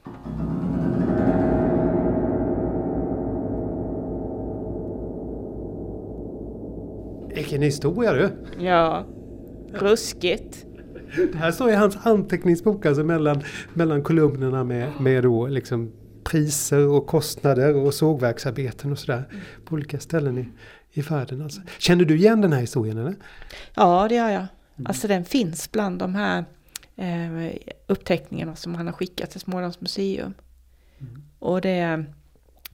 [7.37, 8.31] Vilken historia du!
[8.59, 9.05] Ja,
[9.73, 10.65] ruskigt.
[11.31, 15.91] Det här står i hans anteckningsbok, alltså mellan, mellan kolumnerna med, med då liksom
[16.23, 19.23] priser och kostnader och sågverksarbeten och sådär
[19.65, 20.49] på olika ställen i,
[20.91, 21.41] i världen.
[21.41, 21.61] Alltså.
[21.77, 23.15] Känner du igen den här historien eller?
[23.73, 24.45] Ja, det gör jag.
[24.85, 26.45] Alltså den finns bland de här
[26.95, 27.55] eh,
[27.87, 30.33] uppteckningarna som han har skickat till Smålands museum.
[30.99, 31.23] Mm.
[31.39, 32.05] Och det,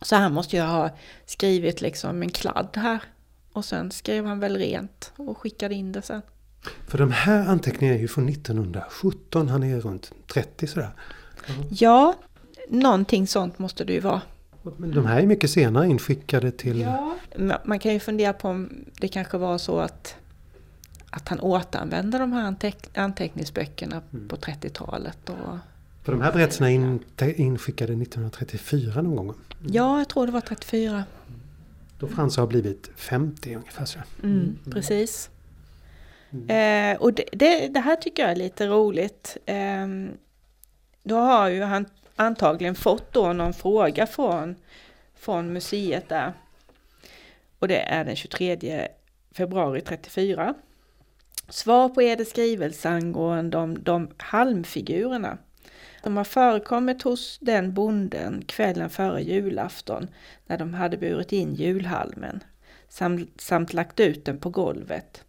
[0.01, 0.89] så han måste ju ha
[1.25, 2.99] skrivit liksom en kladd här.
[3.53, 6.21] Och sen skrev han väl rent och skickade in det sen.
[6.87, 10.89] För de här anteckningarna är ju från 1917, han är runt 30 sådär.
[11.69, 12.13] Ja,
[12.69, 14.21] någonting sånt måste det ju vara.
[14.77, 16.85] Men de här är mycket senare inskickade till...
[17.35, 20.15] Ma- Man kan ju fundera på om det kanske var så att,
[21.09, 24.27] att han återanvände de här anteck- anteckningsböckerna Mm.
[24.27, 25.29] på 30-talet.
[25.29, 25.57] Och,
[26.03, 26.99] För de här berättelserna är in,
[27.35, 29.35] inskickade 1934 någon gång.
[29.67, 31.03] ja, jag tror det var 34.
[32.03, 33.85] Då Frans har blivit 50 ungefär.
[33.85, 33.99] Så.
[34.23, 35.29] Mm, precis.
[36.47, 39.37] Eh, och det, det, det här tycker jag är lite roligt.
[39.45, 39.87] Eh,
[41.03, 41.85] då har ju han
[42.15, 44.55] antagligen fått då någon fråga från,
[45.15, 46.33] från museet där.
[47.59, 48.87] Och det är den 23
[49.31, 50.53] februari 34.
[51.49, 55.37] Svar på eder skrivelse angående de, de halmfigurerna.
[56.03, 60.07] De har förekommit hos den bonden kvällen före julafton
[60.45, 62.43] när de hade burit in julhalmen
[62.89, 65.23] samt, samt lagt ut den på golvet.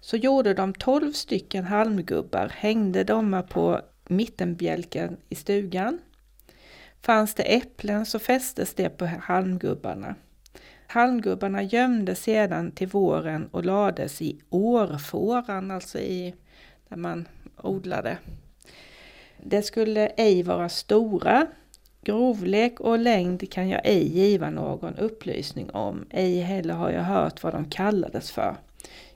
[0.00, 5.98] Så gjorde de tolv stycken halmgubbar, hängde dem på mittenbjälken i stugan.
[7.00, 10.14] Fanns det äpplen så fästes det på halmgubbarna.
[10.86, 16.34] Halmgubbarna gömdes sedan till våren och lades i årfåran, alltså i
[16.88, 18.18] där man odlade.
[19.44, 21.46] Det skulle ej vara stora.
[22.04, 27.42] Grovlek och längd kan jag ej giva någon upplysning om, ej heller har jag hört
[27.42, 28.56] vad de kallades för.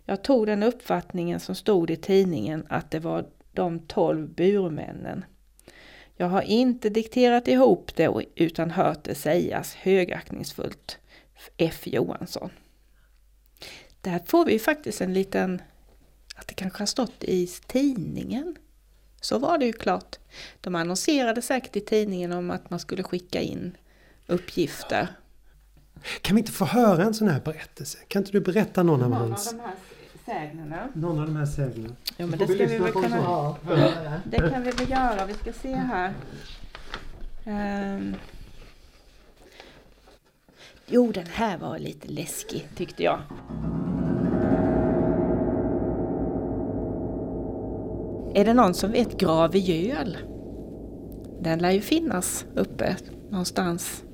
[0.05, 5.25] Jag tog den uppfattningen som stod i tidningen att det var de tolv burmännen.
[6.17, 10.99] Jag har inte dikterat ihop det utan hört det sägas högaktningsfullt.
[11.57, 12.51] F Johansson.
[14.01, 15.62] Där får vi faktiskt en liten,
[16.37, 18.57] att det kanske har stått i tidningen.
[19.27, 20.17] Så var det ju klart.
[20.61, 23.77] De annonserade säkert i tidningen om att man skulle skicka in
[24.27, 25.09] uppgifter.
[26.21, 27.99] Kan vi inte få höra en sån här berättelse?
[28.09, 29.51] Kan inte du berätta någon av hans...
[29.51, 29.75] de här
[30.25, 30.88] sägnerna.
[30.94, 31.94] Någon av de här sägnerna?
[32.19, 33.55] Jo men det ska vi väl kunna...
[34.25, 35.27] Det kan vi väl göra.
[35.27, 36.15] Vi ska se här.
[37.44, 38.17] Ehm.
[40.87, 43.21] Jo, den här var lite läskig tyckte jag.
[48.37, 50.17] Är det någon som vet Gravejöl?
[51.41, 52.97] Den lär ju finnas uppe
[53.31, 54.05] någonstans.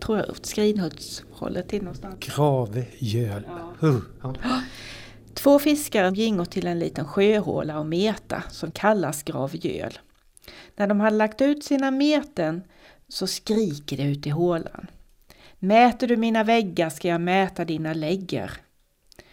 [0.00, 2.16] Tror jag åt Skrinhultshållet till någonstans.
[2.18, 3.48] Grave Jöl.
[3.82, 4.34] Uh, ja.
[5.34, 9.98] Två fiskare gingo till en liten sjöhåla och meta som kallas Gravjöl.
[10.76, 12.62] När de hade lagt ut sina meten
[13.08, 14.86] så skriker det ut i hålan.
[15.58, 18.50] Mäter du mina väggar ska jag mäta dina lägger.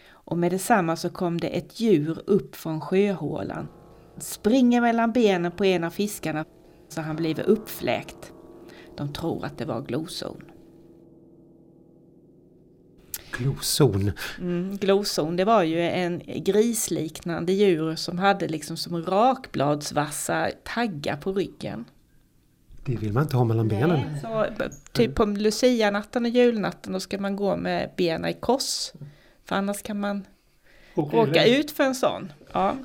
[0.10, 3.68] Och med detsamma så kom det ett djur upp från sjöhålan.
[4.24, 6.46] Springer mellan benen på en av fiskarna
[6.90, 8.32] så han blivit uppfläkt.
[8.98, 10.42] De tror att det var gloson.
[13.38, 14.12] Gloszon.
[14.40, 21.34] Mm, gloson, det var ju en grisliknande djur som hade liksom som rakbladsvassa taggar på
[21.34, 21.86] ryggen.
[22.86, 24.00] Det vill man inte ha mellan benen.
[24.22, 28.92] Så, b- typ på lucianatten och julnatten då ska man gå med benen i kors.
[29.46, 30.26] För annars kan man
[30.96, 32.32] råka ut för en sån.
[32.54, 32.76] Ja.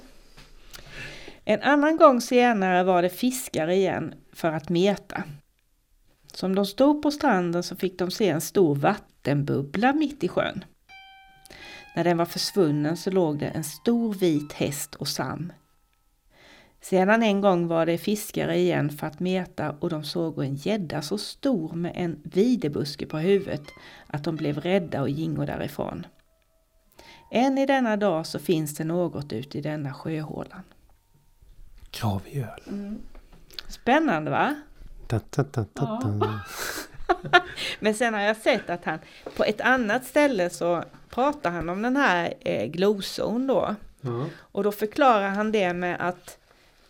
[1.48, 5.24] En annan gång senare var det fiskare igen för att meta.
[6.32, 10.64] Som de stod på stranden så fick de se en stor vattenbubbla mitt i sjön.
[11.96, 15.52] När den var försvunnen så låg det en stor vit häst och sam.
[16.80, 21.02] Sedan en gång var det fiskare igen för att meta och de såg en gädda
[21.02, 23.64] så stor med en videbuske på huvudet
[24.06, 26.06] att de blev rädda och gingo därifrån.
[27.32, 30.62] Än i denna dag så finns det något ute i denna sjöhålan.
[32.00, 32.98] Gravöl.
[33.68, 34.54] Spännande va?
[35.06, 36.40] Da, da, da, da, da.
[37.80, 38.98] Men sen har jag sett att han
[39.36, 43.74] på ett annat ställe så pratar han om den här eh, gloson då.
[44.00, 44.26] Ja.
[44.38, 46.38] Och då förklarar han det med att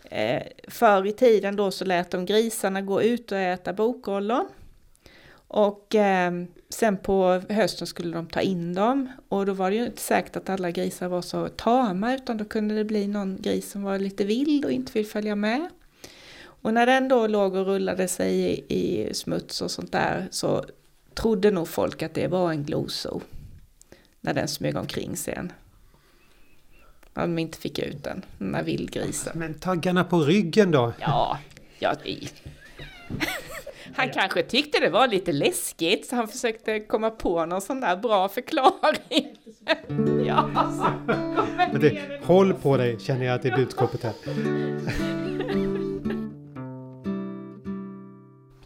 [0.04, 4.48] eh, förr i tiden då så lät de grisarna gå ut och äta bokollon.
[5.48, 6.32] Och eh,
[6.68, 9.08] sen på hösten skulle de ta in dem.
[9.28, 12.44] Och då var det ju inte säkert att alla grisar var så tama utan då
[12.44, 15.68] kunde det bli någon gris som var lite vild och inte vill följa med.
[16.66, 20.64] Och när den då låg och rullade sig i, i smuts och sånt där så
[21.14, 23.20] trodde nog folk att det var en gloso.
[24.20, 25.52] När den smög omkring sen.
[27.14, 29.38] När de inte fick ut den, den där vildgrisen.
[29.38, 30.92] Men taggarna på ryggen då?
[31.00, 31.38] Ja,
[31.78, 31.94] ja.
[33.96, 37.96] Han kanske tyckte det var lite läskigt så han försökte komma på någon sån där
[37.96, 39.36] bra förklaring.
[40.26, 40.48] Ja,
[41.72, 44.12] Men det, håll på dig känner jag att det är budskapet här.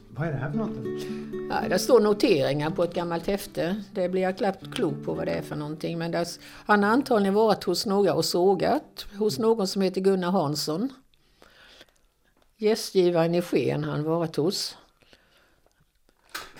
[0.09, 0.71] Vad är det här för något?
[1.51, 3.85] Ja, det står noteringar på ett gammalt häfte.
[3.95, 5.99] Det blir jag knappt klok på vad det är för någonting.
[5.99, 6.27] Men där,
[6.67, 9.07] han har antagligen varit hos några och sågat.
[9.19, 10.93] Hos någon som heter Gunnar Hansson.
[12.57, 14.77] Gästgivaren i Sken han varit hos.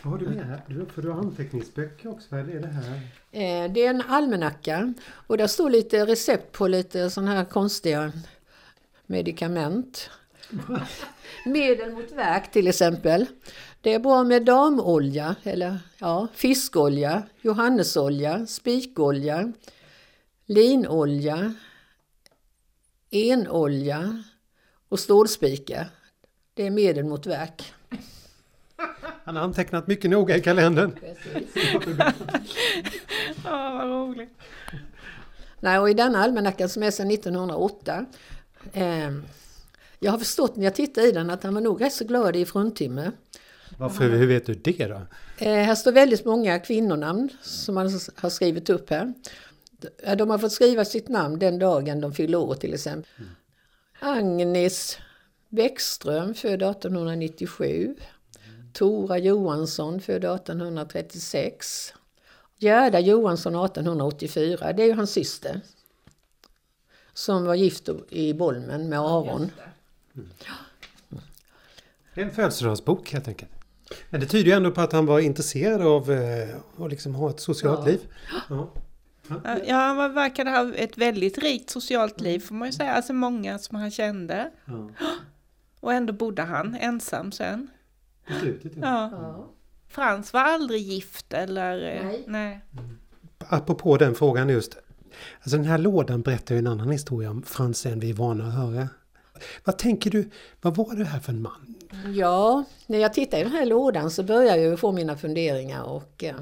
[0.03, 0.63] Vad har du med här?
[0.67, 2.27] Du, för du har anteckningsböcker också.
[2.31, 2.95] Vad är det här?
[3.33, 8.13] Eh, Det är en almanacka och där står lite recept på lite sådana här konstiga
[9.07, 10.11] medicament.
[11.47, 13.27] Medel mot värk till exempel.
[13.81, 19.53] Det är bra med damolja, eller ja, fiskolja, johannesolja, spikolja,
[20.47, 21.55] linolja,
[23.11, 24.23] enolja
[24.89, 25.87] och stålspika.
[26.55, 27.75] Det är medel mot värk.
[29.25, 30.97] Han har antecknat mycket noga i kalendern.
[33.45, 34.31] ja vad roligt.
[35.61, 38.07] Nej, och i denna almanackan som är sedan 1908.
[38.73, 39.11] Eh,
[39.99, 42.37] jag har förstått när jag tittar i den att han var nog rätt så glad
[42.37, 43.13] i fruntimmer.
[43.79, 45.01] Varför, hur vet du det då?
[45.39, 49.15] Eh, här står väldigt många kvinnonamn som man har skrivit upp här.
[50.17, 53.11] De har fått skriva sitt namn den dagen de fyller år till exempel.
[54.01, 54.99] Agnes
[55.49, 57.97] Bäckström, född 1897.
[58.73, 61.95] Tora Johansson, född 1836.
[62.59, 65.61] Gerda Johansson 1884, det är ju hans syster.
[67.13, 69.51] Som var gift i Bolmen med Aron.
[72.15, 73.51] En födelsedagsbok helt enkelt.
[74.11, 76.49] Men det tyder ju ändå på att han var intresserad av eh,
[76.79, 77.87] att liksom ha ett socialt Ja.
[77.87, 78.01] liv.
[78.49, 78.71] Ja.
[79.67, 82.93] Ja, han verkade ha ett väldigt rikt socialt liv får man ju säga.
[82.95, 84.51] Alltså många som han kände.
[84.65, 84.89] Ja.
[85.81, 87.71] Och ändå bodde han ensam sen.
[88.29, 89.09] I slutet, ja.
[89.13, 89.51] Ja.
[89.89, 91.97] Frans var aldrig gift eller...
[91.97, 92.25] eh, Nej.
[92.27, 92.61] nej.
[93.39, 94.77] Apropå den frågan just.
[95.41, 98.47] Alltså den här lådan berättar ju en annan historia om Frans än vi är vana
[98.47, 98.89] att höra.
[99.65, 101.75] Vad tänker du, vad var det här för en man?
[102.15, 105.83] Ja, när jag tittar i den här lådan så börjar jag ju få mina funderingar
[105.83, 106.35] och eh,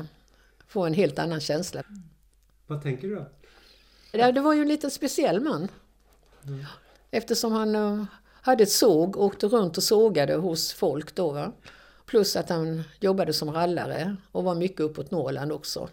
[0.67, 1.83] få en helt annan känsla.
[2.67, 3.27] Vad tänker du då?
[4.13, 5.69] Det, det var ju en lite speciell man.
[7.11, 8.05] Eftersom han eh,
[8.43, 11.33] hade ett såg och åkte runt och sågade hos folk då.
[11.33, 11.53] Va?
[12.07, 15.89] Plus att han jobbade som rallare och var mycket uppåt Norrland också.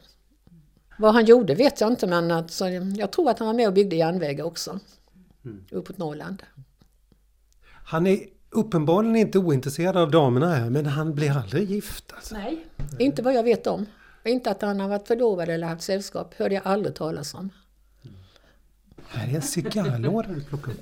[0.97, 3.73] Vad han gjorde vet jag inte men alltså, jag tror att han var med och
[3.73, 4.79] byggde järnvägar också.
[5.71, 6.43] Uppåt Norrland.
[7.85, 8.19] Han är
[8.49, 12.13] uppenbarligen inte ointresserad av damerna här men han blir aldrig gift.
[12.15, 12.35] Alltså.
[12.35, 12.65] Nej,
[12.99, 13.85] inte vad jag vet om.
[14.25, 17.49] Inte att han har varit förlovad eller haft sällskap, hörde jag aldrig talas om.
[19.07, 20.79] Här är en cigarrlåda du plockar upp.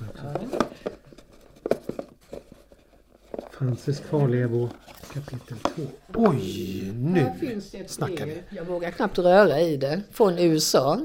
[3.58, 4.70] Frances kvarlevor
[5.14, 5.82] kapitel 2.
[6.14, 8.44] Oj, nu finns det ett snackar vi.
[8.50, 10.02] Jag vågar knappt röra i det.
[10.12, 11.00] Från USA.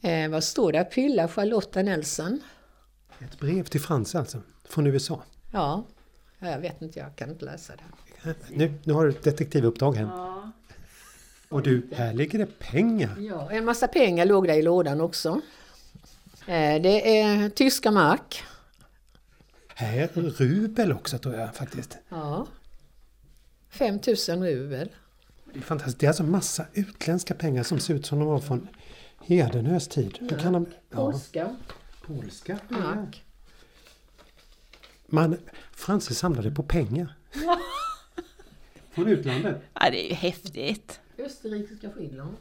[0.00, 0.84] Eh, vad står det?
[0.84, 2.40] Pilla Charlotta Nelson.
[3.18, 5.22] Ett brev till Frans alltså, från USA.
[5.52, 5.84] Ja,
[6.38, 8.34] jag vet inte, jag kan inte läsa det.
[8.50, 10.04] Nu, nu har du ett detektivuppdrag här.
[10.04, 10.50] Ja.
[11.48, 13.16] Och du, här ligger det pengar.
[13.20, 15.40] Ja, en massa pengar låg där i lådan också.
[16.46, 18.42] Eh, Det är tyska mark.
[19.82, 21.98] Är rubel också tror jag faktiskt.
[22.08, 22.46] Ja.
[23.70, 24.88] 5000 rubel.
[25.52, 25.98] Det är fantastiskt.
[25.98, 28.68] Det är alltså massa utländska pengar som ser ut som de var från
[29.20, 30.16] Hedenhös tid.
[30.20, 30.66] Hur kan de...
[30.90, 31.56] Ja, Polska
[32.06, 32.58] polska.
[32.68, 33.24] mark.
[35.06, 35.36] Man,
[35.72, 37.16] Franse samlade på pengar.
[38.90, 39.56] Från utlandet.
[39.74, 41.00] Ja, det är ju häftigt.
[41.18, 42.36] Österrikiska Finland.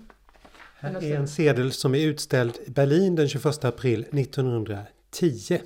[0.76, 5.60] Här är en sedel som är utställd i Berlin den 21 april 1910.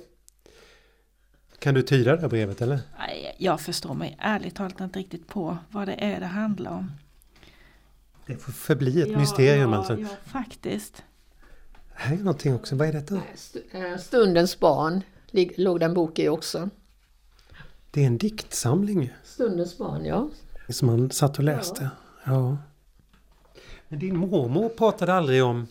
[1.58, 2.80] Kan du tyda det här brevet eller?
[2.98, 6.92] Nej, Jag förstår mig ärligt talat inte riktigt på vad det är det handlar om.
[8.26, 9.98] Det får förbli ett mysterium ja, alltså.
[10.00, 11.02] Ja, faktiskt.
[11.94, 12.76] Här är någonting också.
[12.76, 13.14] Vad är detta?
[13.72, 15.02] Eh, Stundens barn
[15.56, 16.70] låg det en bok i också.
[17.90, 20.28] Det är en diktsamling Stundens barn, ja.
[20.68, 21.90] som man satt och läste.
[22.24, 22.56] Ja.
[23.88, 25.66] Men din mormor pratade aldrig om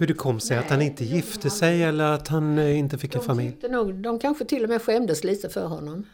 [0.00, 3.14] hur det kom sig att han inte gifte sig eller att han eh, inte fick
[3.14, 3.56] en familj.
[3.68, 6.06] nog, de kanske till och med skämdes lite för honom.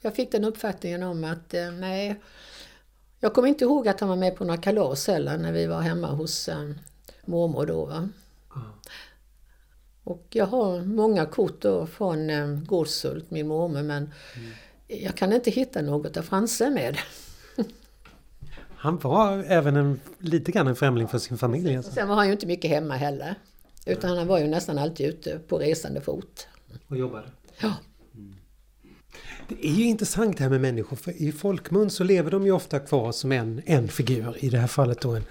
[0.00, 2.20] Jag fick den uppfattningen om att eh, nej,
[3.20, 5.80] jag kommer inte ihåg att han var med på några kalas heller när vi var
[5.80, 6.70] hemma hos eh,
[7.24, 7.84] mormor då.
[7.84, 8.08] Va?
[10.04, 14.12] Och jag har många kort då från eh, Gårdshult, min mormor, men
[14.86, 16.98] jag kan inte hitta något där Franse med.
[18.80, 21.76] Han var även en, lite grann en främling för sin familj.
[21.76, 21.92] Alltså.
[21.92, 23.34] Sen var han ju inte mycket hemma heller.
[23.86, 26.48] Utan han var ju nästan alltid ute på resande fot.
[26.88, 27.26] Och jobbade.
[27.60, 27.74] Ja.
[29.48, 32.52] Det är ju intressant det här med människor för i folkmun så lever de ju
[32.52, 34.44] ofta kvar som en, en figur.
[34.44, 35.24] I det här fallet då en,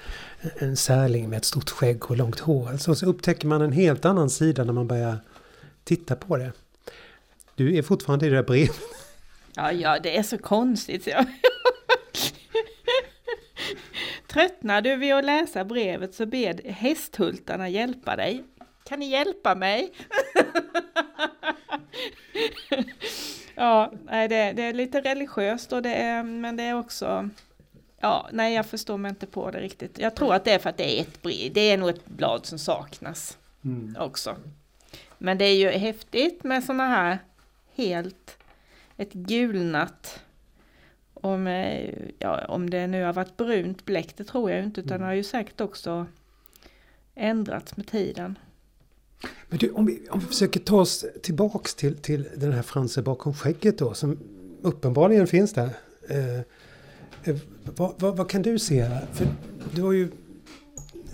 [0.58, 2.70] en särling med ett stort skägg och långt hår.
[2.70, 5.18] Alltså, så upptäcker man en helt annan sida när man börjar
[5.84, 6.52] titta på det.
[7.56, 8.76] Du är fortfarande i det där brevet.
[9.56, 11.04] Ja, ja, det är så konstigt.
[11.04, 11.26] så Jag...
[14.28, 18.44] Tröttnar du vid att läsa brevet så bed hästhultarna hjälpa dig.
[18.84, 19.94] Kan ni hjälpa mig?
[23.56, 27.30] ja, det, det är lite religiöst och det är, men det är också
[28.02, 30.00] Ja, nej jag förstår mig inte på det riktigt.
[30.00, 31.54] Jag tror att det är för att det är ett brev.
[31.54, 33.38] Det är nog ett blad som saknas
[33.98, 34.36] också.
[35.18, 37.20] Men det är ju häftigt med sådana här
[37.76, 38.38] helt
[38.98, 40.24] ett gulnat
[41.22, 45.00] om, eh, ja, om det nu har varit brunt bläck, det tror jag inte, utan
[45.00, 46.06] det har ju säkert också
[47.16, 48.40] ändrats med tiden.
[49.50, 53.02] Men du, om vi, om vi försöker ta oss tillbaks till, till den här Franse
[53.02, 54.20] bakom skägget då som
[54.62, 55.70] uppenbarligen finns där.
[56.10, 56.40] Eh,
[57.24, 57.38] eh,
[57.76, 58.90] vad, vad, vad kan du se?
[59.14, 59.28] För
[59.76, 60.12] du har ju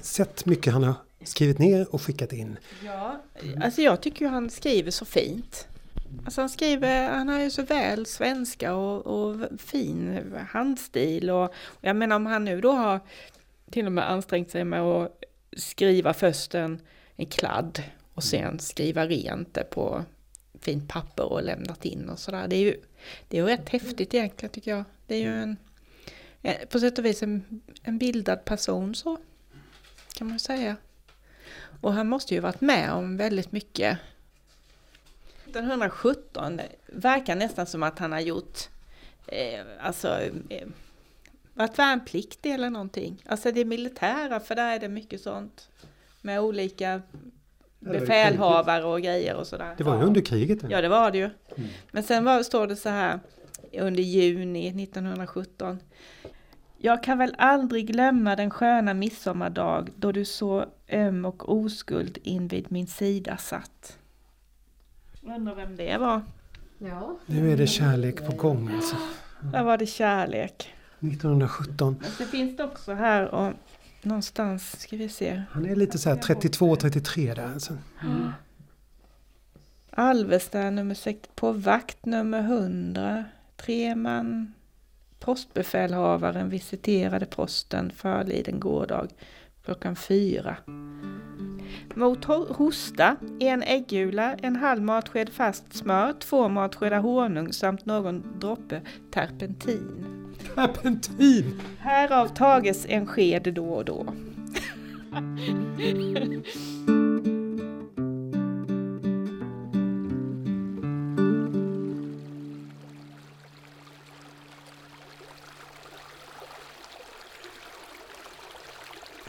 [0.02, 0.94] sett mycket han har
[1.24, 2.58] skrivit ner och skickat in.
[2.84, 3.22] Ja,
[3.62, 5.68] alltså jag tycker ju han skriver så fint.
[6.26, 11.82] Alltså han skriver, han har ju så väl svenska och, och fin handstil och, och
[11.82, 13.00] jag menar om han nu då har
[13.72, 15.24] till och med ansträngt sig med att
[15.58, 16.82] skriva först en,
[17.16, 20.04] en kladd och sen skriva rent det på
[20.62, 22.48] fint papper och lämnat in och sådär.
[22.48, 22.82] Det är ju,
[23.28, 24.84] det är ju rätt häftigt egentligen tycker jag.
[25.08, 25.58] Det är ju en,
[26.42, 29.18] en på sätt och vis en, en bildad person så
[30.14, 30.76] kan man säga.
[31.82, 33.98] Och han måste ju varit med om väldigt mycket.
[35.60, 38.60] 1917 verkar nästan som att han har gjort,
[39.28, 40.68] eh, alltså, eh,
[41.54, 43.24] varit värnpliktig eller någonting.
[43.26, 45.70] Alltså det militära, för där är det mycket sånt.
[46.22, 47.02] Med olika
[47.80, 49.76] befälhavare och grejer och sådär.
[49.78, 50.60] Det var ju under kriget.
[50.70, 51.30] Ja, det var det ju.
[51.92, 53.20] Men sen var, står det så här
[53.74, 55.80] under juni 1917.
[56.78, 62.72] Jag kan väl aldrig glömma den sköna midsommardag då du så öm och oskuld invid
[62.72, 63.98] min sida satt.
[65.26, 66.22] Undrar vem det var.
[66.78, 67.18] Ja.
[67.26, 68.96] Nu är det kärlek på gång alltså.
[69.42, 70.74] Där var det kärlek.
[71.00, 71.98] 1917.
[72.02, 73.54] Men så finns det också här och
[74.02, 75.44] någonstans ska vi se.
[75.52, 77.78] Han är lite så här 32-33 där alltså.
[79.90, 83.26] Alvesta nummer 6, på vakt nummer 100.
[83.56, 84.54] Tre man.
[85.20, 89.08] Postbefälhavaren visiterade posten förliden gårdag
[89.66, 90.58] klockan fyra.
[91.96, 98.40] Mot ho- hosta, en äggula, en halv matsked fast smör, två matskedar honung samt någon
[98.40, 100.06] droppe terpentin.
[100.56, 101.62] Terpentin!
[101.80, 104.06] Härav tages en sked då och då.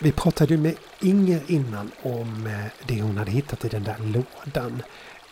[0.07, 3.97] Vi pratade ju med Inger innan om eh, det hon hade hittat i den där
[3.99, 4.83] lådan.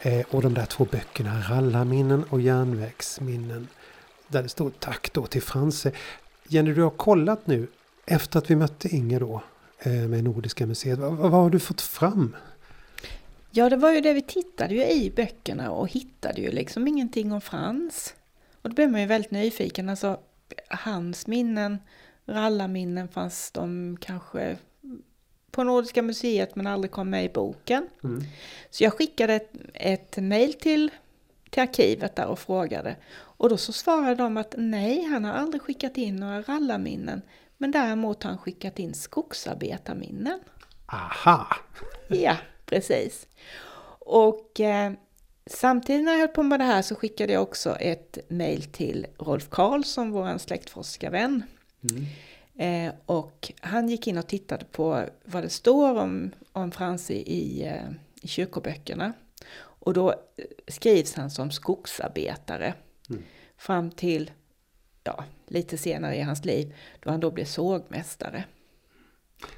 [0.02, 3.68] Eh, och de där två böckerna, Rallarminnen och Järnvägsminnen.
[4.28, 5.92] Där det stod tack då till Franse.
[6.48, 7.66] Jenny, du har kollat nu
[8.06, 9.42] efter att vi mötte Inger då
[9.78, 12.36] eh, med Nordiska museet, vad, vad har du fått fram?
[13.50, 17.32] Ja, det var ju det vi tittade ju i böckerna och hittade ju liksom ingenting
[17.32, 18.14] om Frans.
[18.62, 19.88] Och då blev man ju väldigt nyfiken.
[19.88, 20.20] Alltså,
[20.68, 21.78] hans minnen,
[22.26, 24.56] rallarminnen fanns de kanske
[25.50, 27.88] på Nordiska museet men aldrig kom med i boken.
[28.04, 28.22] Mm.
[28.70, 30.90] Så jag skickade ett, ett mejl till,
[31.50, 32.96] till arkivet där och frågade.
[33.14, 37.22] Och då så svarade de att nej, han har aldrig skickat in några rallarminnen.
[37.58, 40.40] Men däremot har han skickat in skogsarbetarminnen.
[40.86, 41.56] Aha!
[42.08, 43.26] Ja, precis.
[43.98, 44.92] Och eh,
[45.46, 49.06] samtidigt när jag höll på med det här så skickade jag också ett mejl till
[49.18, 51.42] Rolf Karlsson, vår släktforskarvän.
[51.90, 52.06] Mm.
[52.56, 57.64] Eh, och han gick in och tittade på vad det står om, om Frans i,
[57.66, 57.90] eh,
[58.22, 59.12] i kyrkoböckerna.
[59.56, 60.16] Och då eh,
[60.68, 62.74] skrivs han som skogsarbetare
[63.10, 63.22] Mm.
[63.56, 64.30] fram till
[65.04, 68.44] ja, lite senare i hans liv då han då blev sågmästare.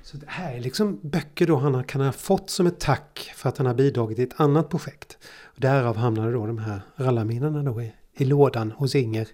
[0.02, 3.48] Så det här är liksom böcker då han kan ha fått som ett tack för
[3.48, 5.18] att han har bidragit i ett annat projekt.
[5.24, 9.28] Och därav hamnade då de här rallarminnena då i, i lådan hos Inger.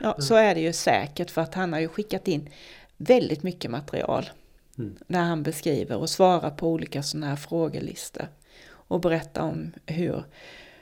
[0.00, 2.48] Ja, så är det ju säkert för att han har ju skickat in
[2.96, 4.30] väldigt mycket material
[4.78, 4.96] Mm.
[5.06, 8.28] när han beskriver och svarar på olika sådana här frågelistor
[8.70, 10.24] och berättar om hur,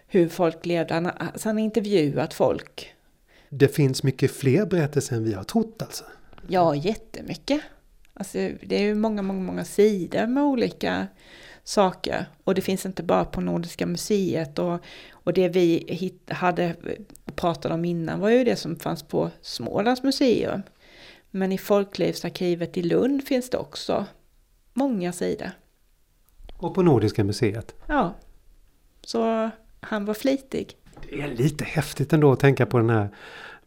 [0.07, 0.95] hur folk levde.
[0.95, 2.95] Han har, alltså han har intervjuat folk.
[3.49, 6.05] Det finns mycket fler berättelser än vi har trott alltså.
[6.49, 7.61] Ja, jättemycket.
[8.15, 11.07] Alltså, det är ju många, många, många sidor med olika
[11.67, 12.27] saker.
[12.45, 14.59] Och det finns inte bara på Nordiska museet.
[14.59, 14.81] Och,
[15.13, 16.77] och det vi hit, hade
[17.35, 20.63] pratat om innan var ju det som fanns på Smålands museum.
[21.31, 24.07] Men i Folklivsarkivet i Lund finns det också
[24.73, 25.51] många sidor.
[26.57, 27.75] Och på Nordiska museet.
[27.87, 28.15] Ja,
[29.05, 29.51] så
[29.81, 30.77] han var flitig.
[31.09, 33.09] Det är lite häftigt ändå att tänka på den här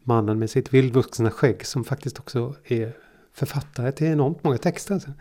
[0.04, 2.94] mannen med sitt vildvuxna skägg som faktiskt också är
[3.40, 4.94] författare till enormt många texter.
[4.94, 5.12] Alltså.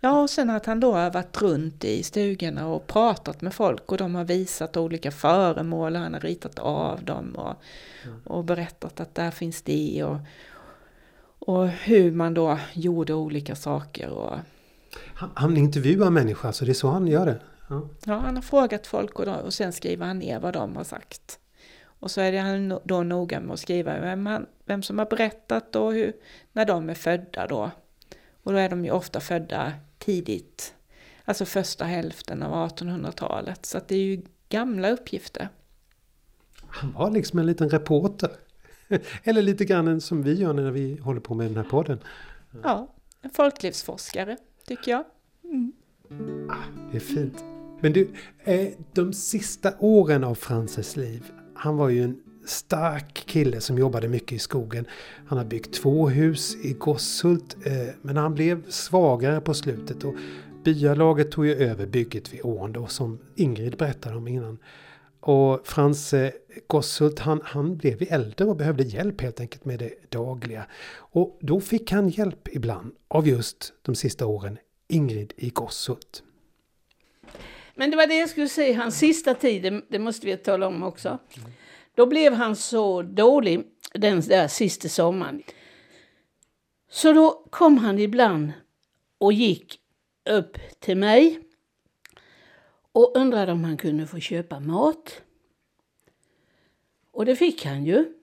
[0.00, 3.92] Ja, och sen att han då har varit runt i stugorna och pratat med folk
[3.92, 7.54] och de har visat olika föremål och han har ritat av dem och,
[8.24, 10.16] och berättat att där finns det och,
[11.38, 14.08] och hur man då gjorde olika saker.
[14.08, 14.36] Och,
[15.14, 17.40] Han, han intervjuar människor, så det är så han gör det.
[17.68, 17.88] Ja.
[18.04, 20.84] ja, han har frågat folk och, då, och sen skriver han ner vad de har
[20.84, 21.38] sagt.
[22.00, 25.76] Och så är han då noga med att skriva vem, han, vem som har berättat
[25.76, 26.12] och hur,
[26.52, 27.70] när de är födda då.
[28.42, 30.74] Och då är de ju ofta födda tidigt,
[31.24, 33.66] alltså första hälften av 1800-talet.
[33.66, 35.48] Så det är ju gamla uppgifter.
[36.66, 38.30] Han var liksom en liten reporter.
[39.24, 41.98] Eller lite grann som vi gör när vi håller på med den här podden.
[42.62, 44.36] Ja, en folklivsforskare
[44.66, 45.04] tycker jag.
[46.90, 47.44] Det är fint.
[47.80, 48.10] Men du,
[48.44, 51.32] eh, de sista åren av Frances liv.
[51.60, 54.86] Han var ju en stark kille som jobbade mycket i skogen.
[55.26, 57.56] Han har byggt två hus i Gosshult.
[57.66, 60.14] Eh, men han blev svagare på slutet och
[60.64, 64.58] byalaget tog ju över bygget vid ån då som Ingrid berättade om innan.
[65.20, 66.30] Och Frans eh,
[66.66, 70.66] Gosshult han, han blev ju äldre och behövde hjälp helt enkelt med det dagliga.
[70.96, 74.58] Och då fick han hjälp ibland av just de sista åren
[74.88, 76.22] Ingrid i Gosshult.
[77.80, 80.82] Men det var det jag skulle säga, hans sista tid, det, måste vi tala om
[80.82, 81.18] också.
[81.94, 85.42] Då blev han så dålig den där sista sommaren.
[86.90, 88.52] Så då kom han ibland
[89.18, 89.80] och gick
[90.30, 91.40] upp till mig
[92.92, 95.22] och undrade om han kunde få köpa mat.
[97.10, 98.14] Och det fick han ju.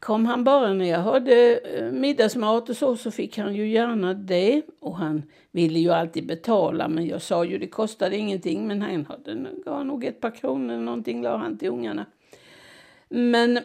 [0.00, 4.14] Kom han bara när jag hade eh, middagsmat och så, så fick han ju gärna
[4.14, 4.62] det.
[4.80, 8.66] Och han ville ju alltid betala, men jag sa ju det kostade ingenting.
[8.66, 12.06] Men han hade, gav nog ett par kronor eller någonting, la han till ungarna.
[13.08, 13.58] Men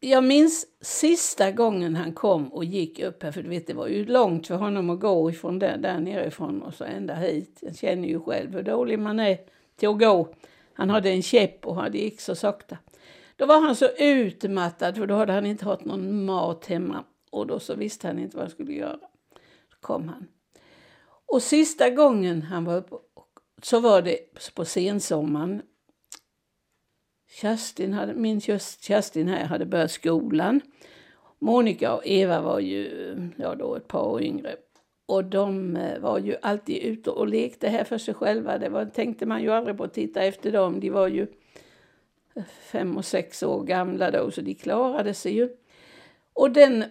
[0.00, 3.88] jag minns sista gången han kom och gick upp här, för du vet det var
[3.88, 7.58] ju långt för honom att gå ifrån där, där nerifrån och så ända hit.
[7.60, 9.38] Jag känner ju själv hur dålig man är
[9.76, 10.34] till att gå.
[10.72, 12.78] Han hade en käpp och det gick så sakta.
[13.36, 17.46] Då var han så utmattad för då hade han inte haft någon mat hemma och
[17.46, 19.00] då så visste han inte vad han skulle göra.
[19.70, 20.26] Då kom han.
[21.26, 22.96] Och sista gången han var uppe
[23.62, 24.18] så var det
[24.54, 25.62] på sensommaren.
[27.40, 30.60] Kerstin hade, min Kerstin här hade börjat skolan.
[31.38, 34.56] Monica och Eva var ju ja, då ett par år yngre.
[35.06, 38.58] Och de eh, var ju alltid ute och lekte här för sig själva.
[38.58, 40.80] Det var, tänkte man ju aldrig på att titta efter dem.
[40.80, 41.26] De var ju
[42.60, 45.48] fem och sex år gamla då, så de klarade sig ju.
[46.32, 46.84] Och den,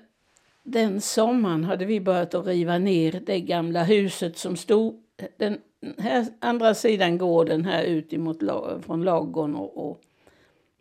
[0.63, 5.03] den sommaren hade vi börjat att riva ner det gamla huset som stod
[5.37, 5.57] den
[5.97, 8.39] här andra sidan gården här ut emot
[8.81, 10.01] från lagården och, och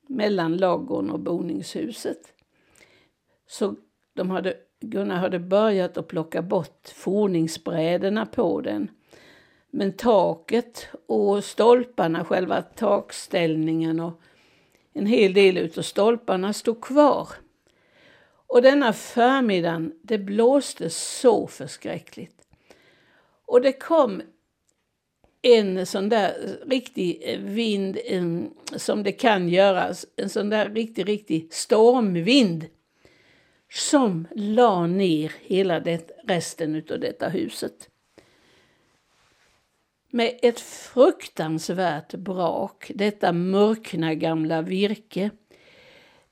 [0.06, 2.32] mellan lagården och boningshuset.
[3.46, 3.76] Så
[4.14, 8.90] de hade Gunnar hade börjat att plocka bort forningsbrädorna på den.
[9.70, 14.20] Men taket och stolparna, själva takställningen och
[14.92, 17.28] en hel del utav stolparna stod kvar.
[18.46, 22.36] Och denna förmiddagen, det blåste så förskräckligt.
[23.46, 24.22] Och det kom
[25.42, 31.52] en sån där riktig vind en, som det kan göras, en sån där riktig, riktig
[31.52, 32.66] stormvind
[33.72, 37.89] som la ner hela det, resten av detta huset.
[40.10, 45.30] Med ett fruktansvärt brak, detta mörkna gamla virke.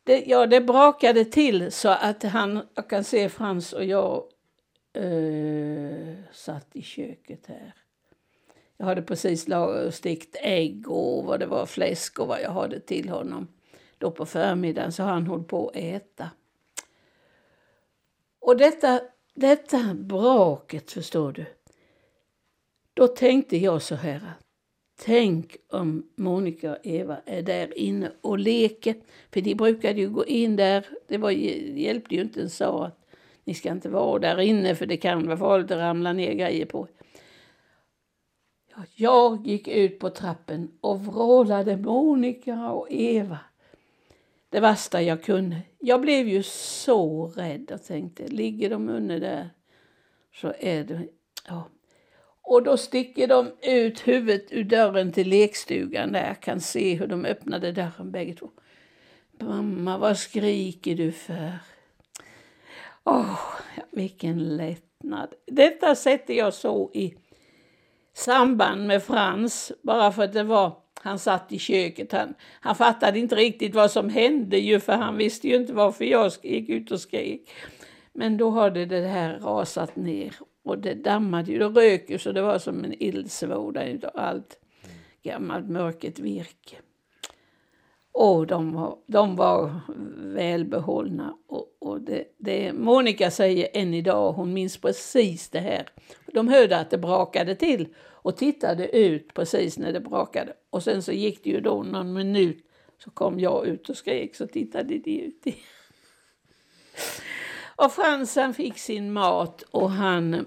[0.05, 4.25] Det, ja, det brakade till så att han, jag kan se Frans och jag
[4.93, 7.75] eh, satt i köket här.
[8.77, 9.47] Jag hade precis
[9.91, 13.49] stekt ägg och vad det var, fläsk och vad jag hade till honom.
[13.99, 16.31] Då på förmiddagen så han höll på att äta.
[18.41, 19.01] Och detta,
[19.35, 21.47] detta braket, förstår du.
[22.99, 24.21] Då tänkte jag så här.
[25.01, 28.95] Tänk om Monica och Eva är där inne och leker.
[29.31, 30.87] För de brukade ju gå in där.
[31.09, 33.09] Det var, hjälpte ju inte en sa att
[33.45, 36.67] ni ska inte vara där inne för det kan vara farligt att ramla ner grejer
[36.67, 36.89] på.
[38.95, 43.39] Jag gick ut på trappen och vrålade Monica och Eva.
[44.49, 45.57] Det värsta jag kunde.
[45.79, 49.51] Jag blev ju så rädd och tänkte, ligger de under där
[50.35, 51.09] så är det...
[51.49, 51.69] Ja.
[52.49, 57.07] Och då sticker de ut huvudet ur dörren till lekstugan där jag kan se hur
[57.07, 58.51] de öppnade dörren bägge två.
[59.41, 61.53] Mamma, vad skriker du för?
[63.05, 63.39] Åh, oh,
[63.91, 65.35] vilken lättnad.
[65.47, 67.15] Detta sätter jag så i
[68.15, 72.13] samband med Frans, bara för att det var han satt i köket.
[72.13, 76.05] Han, han fattade inte riktigt vad som hände ju för han visste ju inte varför
[76.05, 77.51] jag gick ut och skrek.
[78.13, 80.35] Men då hade det här rasat ner
[80.69, 84.59] och det dammade ju, det rök ju så det var som en eldsvåda utav allt
[85.23, 86.77] gammalt mörket virke.
[88.13, 89.81] Och de var, de var
[90.17, 91.37] välbehållna.
[91.47, 95.89] Och, och det, det Monica säger än idag, hon minns precis det här.
[96.27, 100.53] De hörde att det brakade till och tittade ut precis när det brakade.
[100.71, 102.65] Och sen så gick det ju då någon minut
[103.05, 105.45] så kom jag ut och skrek så tittade de ut.
[107.77, 110.47] och Fransen fick sin mat och han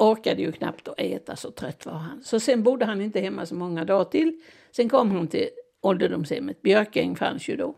[0.00, 2.22] orkade ju knappt att äta, så trött var han.
[2.24, 4.40] Så sen bodde han inte hemma så många dagar till.
[4.70, 5.48] Sen kom hon till
[5.80, 6.62] ålderdomshemmet.
[6.62, 7.74] Björkäng fanns ju då.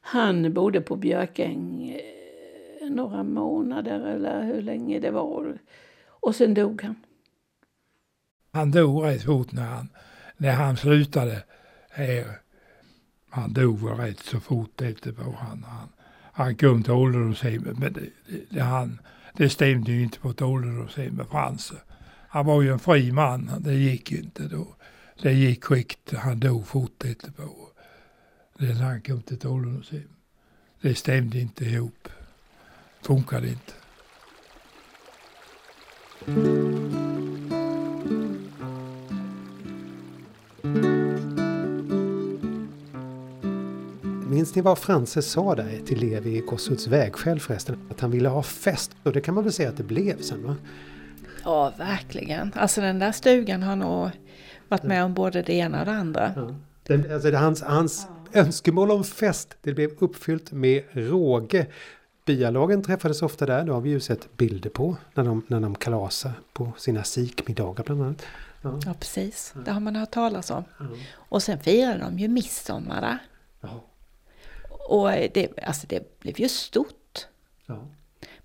[0.00, 5.58] Han bodde på Björkäng eh, några månader eller hur länge det var.
[6.06, 6.94] Och sen dog han.
[8.52, 9.88] Han dog rätt fort när han,
[10.36, 11.42] när han slutade
[11.90, 12.24] här.
[13.30, 15.22] Han dog väl rätt så fort efterpå.
[15.22, 15.88] Han, han,
[16.32, 18.98] han kom till ålderdomshemmet men det, det, det, han,
[19.36, 21.72] det stämde ju inte på ett ålderdomshem med Frans.
[22.28, 24.74] Han var ju en fri man, det gick ju inte då.
[25.22, 27.68] Det gick skikt, han dog fort efterpå.
[28.58, 30.08] Det när han kom till ett ålderdomshem.
[30.80, 32.08] Det stämde inte ihop.
[33.02, 33.72] Funkade inte.
[44.36, 47.88] Minns ni vad Frances sa där till Levi i Kossuths vägskäl förresten?
[47.90, 50.46] Att han ville ha fest och det kan man väl säga att det blev sen
[50.46, 50.56] va?
[51.44, 52.52] Ja, verkligen.
[52.54, 54.10] Alltså den där stugan har nog
[54.68, 56.32] varit med om både det ena och det andra.
[56.36, 56.54] Ja.
[56.82, 58.40] Den, alltså hans, hans ja.
[58.40, 61.66] önskemål om fest, det blev uppfyllt med råge.
[62.24, 65.74] Byalagen träffades ofta där, det har vi ju sett bilder på när de, när de
[65.74, 68.22] kalasar på sina sikmiddagar bland annat.
[68.62, 70.64] Ja, ja precis, det har man hört talas om.
[71.14, 73.18] Och sen firade de ju midsommar där.
[74.88, 77.26] Och det, alltså det blev ju stort.
[77.66, 77.86] Ja.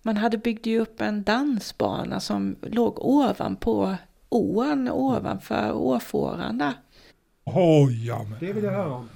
[0.02, 3.96] Man hade byggt ju upp en dansbana som låg ovanpå
[4.30, 6.74] ån, ovanför åfåran där.
[7.46, 8.40] Oj, ja, men.
[8.40, 9.10] Det vill jag höra om.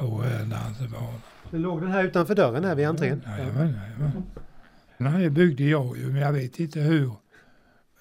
[0.00, 1.20] Låg en dansbana.
[1.50, 3.22] Det låg den här utanför dörren här vid entrén?
[3.26, 4.22] Jajamän, jajamän.
[4.98, 7.12] Den här byggde jag ju, men jag vet inte hur.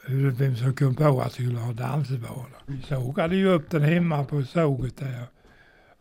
[0.08, 2.58] hur vem som kom på att vi skulle ha dansbana.
[2.66, 5.24] Vi sågade ju upp den hemma på såget där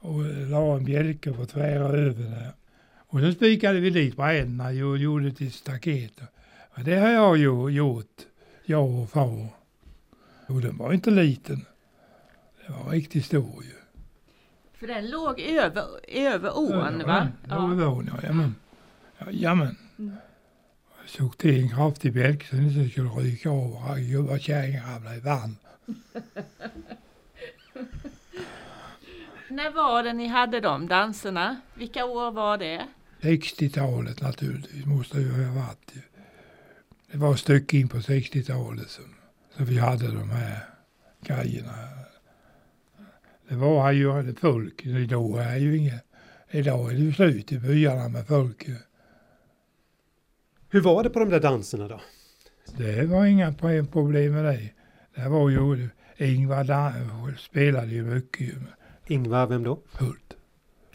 [0.07, 2.53] och la en bjälke på tvära över där.
[2.97, 6.21] Och så spikade vi dit brädorna och gjorde till staket.
[6.75, 8.21] Och det har jag ju gjort,
[8.65, 9.49] jag och far.
[10.47, 11.67] Och den var inte liten.
[12.67, 13.73] Den var riktigt stor ju.
[14.75, 17.29] För den låg över, över ån va?
[17.49, 18.27] Ja, över ån, ja.
[18.27, 18.55] Jamen.
[19.19, 19.77] Jajamän.
[19.99, 20.17] Mm.
[21.01, 23.99] Jag såg till en kraftig bjälke så den inte skulle ryka av.
[23.99, 25.57] Gubbar kärringar ramlade i vann.
[29.51, 31.61] När var det ni hade de danserna?
[31.74, 32.86] Vilka år var det?
[33.20, 35.92] 60-talet naturligtvis måste det ju ha varit.
[37.12, 39.05] Det var ett stycke in på 60-talet som,
[39.57, 40.59] som vi hade de här
[41.22, 41.72] grejerna.
[43.49, 46.05] Det var ju folk, idag är ju inget,
[46.51, 48.66] idag är det ju slut i byarna med folk.
[50.70, 52.01] Hur var det på de där danserna då?
[52.76, 54.70] Det var inga pro- problem med det.
[55.14, 58.55] Det var ju, Ingvar Dan- spelade ju mycket
[59.09, 59.79] Ingvar, vem då?
[59.93, 60.37] Hult.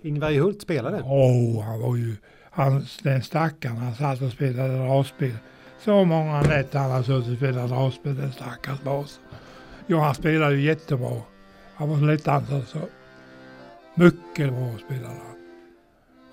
[0.01, 1.03] Ingvar i Hult spelade?
[1.05, 2.15] Åh, han var ju,
[2.51, 5.35] han, den stackaren, han satt och spelade dragspel.
[5.79, 9.23] Så många nätter han har suttit och spelat dragspel, den stackars basen.
[9.87, 11.21] Jo, han spelade ju jättebra.
[11.75, 12.79] Han var så lättdansad så.
[13.95, 15.37] Mycket bra spelade han.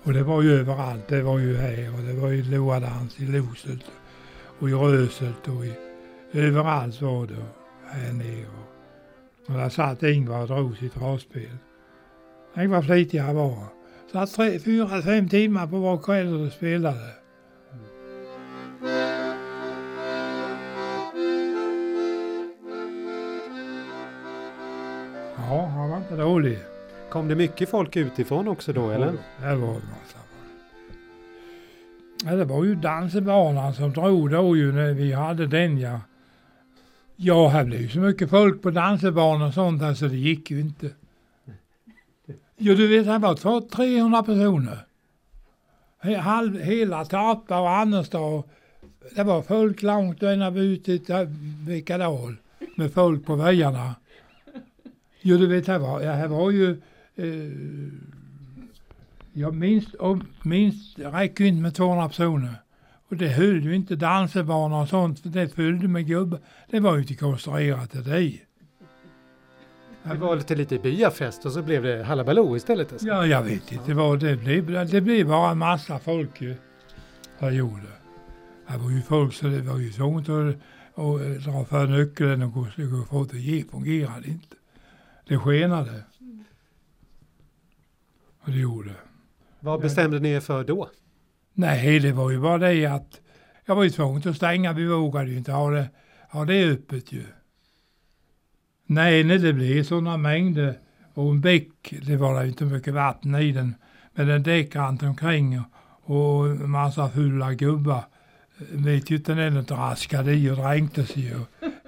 [0.03, 1.07] Och det var ju överallt.
[1.07, 3.85] Det var ju här och det var ju Loadans i Loselt
[4.59, 5.73] och i Röselt och i,
[6.33, 7.33] överallt var det.
[7.33, 8.45] Och här nere.
[9.47, 11.57] Och där satt Ingvar och drog sitt dragspel.
[12.53, 13.57] Tänk vad flitig han var.
[14.11, 17.13] Satt tre, fyra, fem timmar på var kväll och spelade.
[25.35, 26.57] Ja, han var inte dålig.
[27.09, 29.11] Kom det mycket folk utifrån också då eller?
[29.41, 30.19] Det var en massa
[32.25, 35.99] Ja, det var ju dansebanan som drog då ju när vi hade den ja.
[37.15, 40.59] Ja, här blev ju så mycket folk på dansebanan och sånt alltså det gick ju
[40.59, 40.89] inte.
[42.61, 44.85] Jo, du vet, han var två- 300 personer.
[46.19, 48.43] Halv, hela Tarpa och Annerstad.
[49.15, 51.01] Det var folk långt ända ut till
[51.67, 52.35] Vikadal
[52.75, 53.95] med folk på vägarna.
[55.21, 56.71] Jo, du vet, här var, ja, här var ju
[57.15, 57.51] eh,
[59.33, 62.53] Ja, minst, om, minst, det räcker ju inte med 200 personer.
[63.09, 66.39] Och det höll ju inte dansebanor och sånt, för det följde med gubbar.
[66.71, 68.39] Det var ju inte konstruerat till det.
[70.03, 72.91] Det var lite lite byafest och så blev det Hallabaloo istället.
[72.91, 73.07] Alltså.
[73.07, 74.87] Ja, jag vet inte vad det blev.
[74.89, 76.55] Det blev bara en massa folk ju.
[77.39, 77.81] Det gjorde.
[78.67, 80.55] Det var ju folk så det var ju svårt att,
[80.95, 84.55] att dra för nyckeln och gå, gå för att det gick- fungerade inte.
[85.27, 86.03] Det skenade.
[88.41, 88.91] Och det gjorde.
[89.59, 90.89] Vad bestämde ni er för då?
[91.53, 93.21] Nej, det var ju bara det att
[93.65, 94.73] jag var ju tvungen att stänga.
[94.73, 95.89] Vi vågade ju inte ha det,
[96.31, 97.23] ha det öppet ju.
[98.91, 100.77] Nej, nej, det blev sådana mängder
[101.13, 103.75] och en bäck, det var ju inte mycket vatten i den,
[104.13, 105.61] men en däckrant omkring
[106.03, 108.03] och, en massa fulla gubbar.
[108.71, 111.21] Vet ju inte när det draskade i och dränkte sig.
[111.23, 111.45] ju.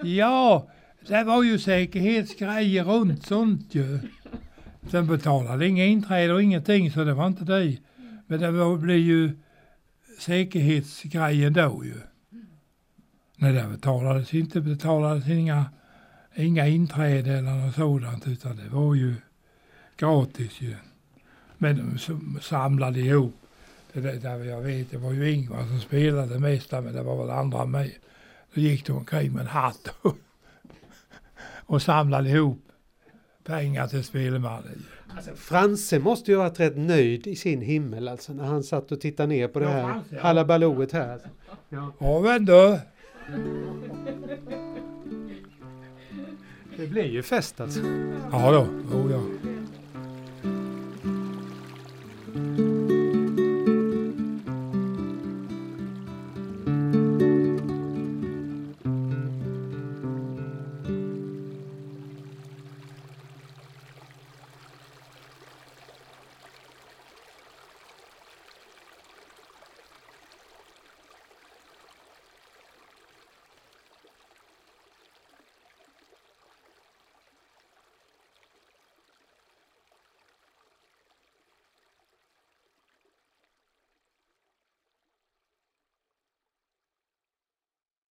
[0.10, 0.68] ja,
[1.08, 4.00] det var ju säkerhetsgrejer runt sånt ju.
[4.90, 7.78] Sen betalade inga inträde och ingenting så det var inte det.
[8.28, 9.32] Men det var, blev ju
[10.20, 11.96] säkerhetsgrejen då ju.
[13.38, 15.66] Nej, det betalades inte, betalades inga,
[16.36, 19.16] inga inträde eller något sådant utan det var ju
[19.98, 20.76] gratis ju.
[21.58, 23.36] Men de samlade ihop.
[23.94, 27.18] Det där, jag vet, det var ju Ingvar som spelade mest där, men det var
[27.18, 27.92] väl andra med.
[28.54, 30.16] Då gick de omkring med en hatt och,
[31.66, 32.68] och samlade ihop
[33.44, 34.86] pengar till spelmannen.
[35.16, 38.92] Alltså, Franse måste ju ha varit rätt nöjd i sin himmel alltså när han satt
[38.92, 40.22] och tittade ner på det Ja, här Franse, ja.
[40.22, 41.14] Hallabalooet här.
[41.14, 41.28] Alltså.
[42.00, 42.80] Ja men du.
[46.78, 47.80] Det blir ju fest alltså.
[48.32, 48.62] Ja då,
[48.98, 49.51] oh, ja.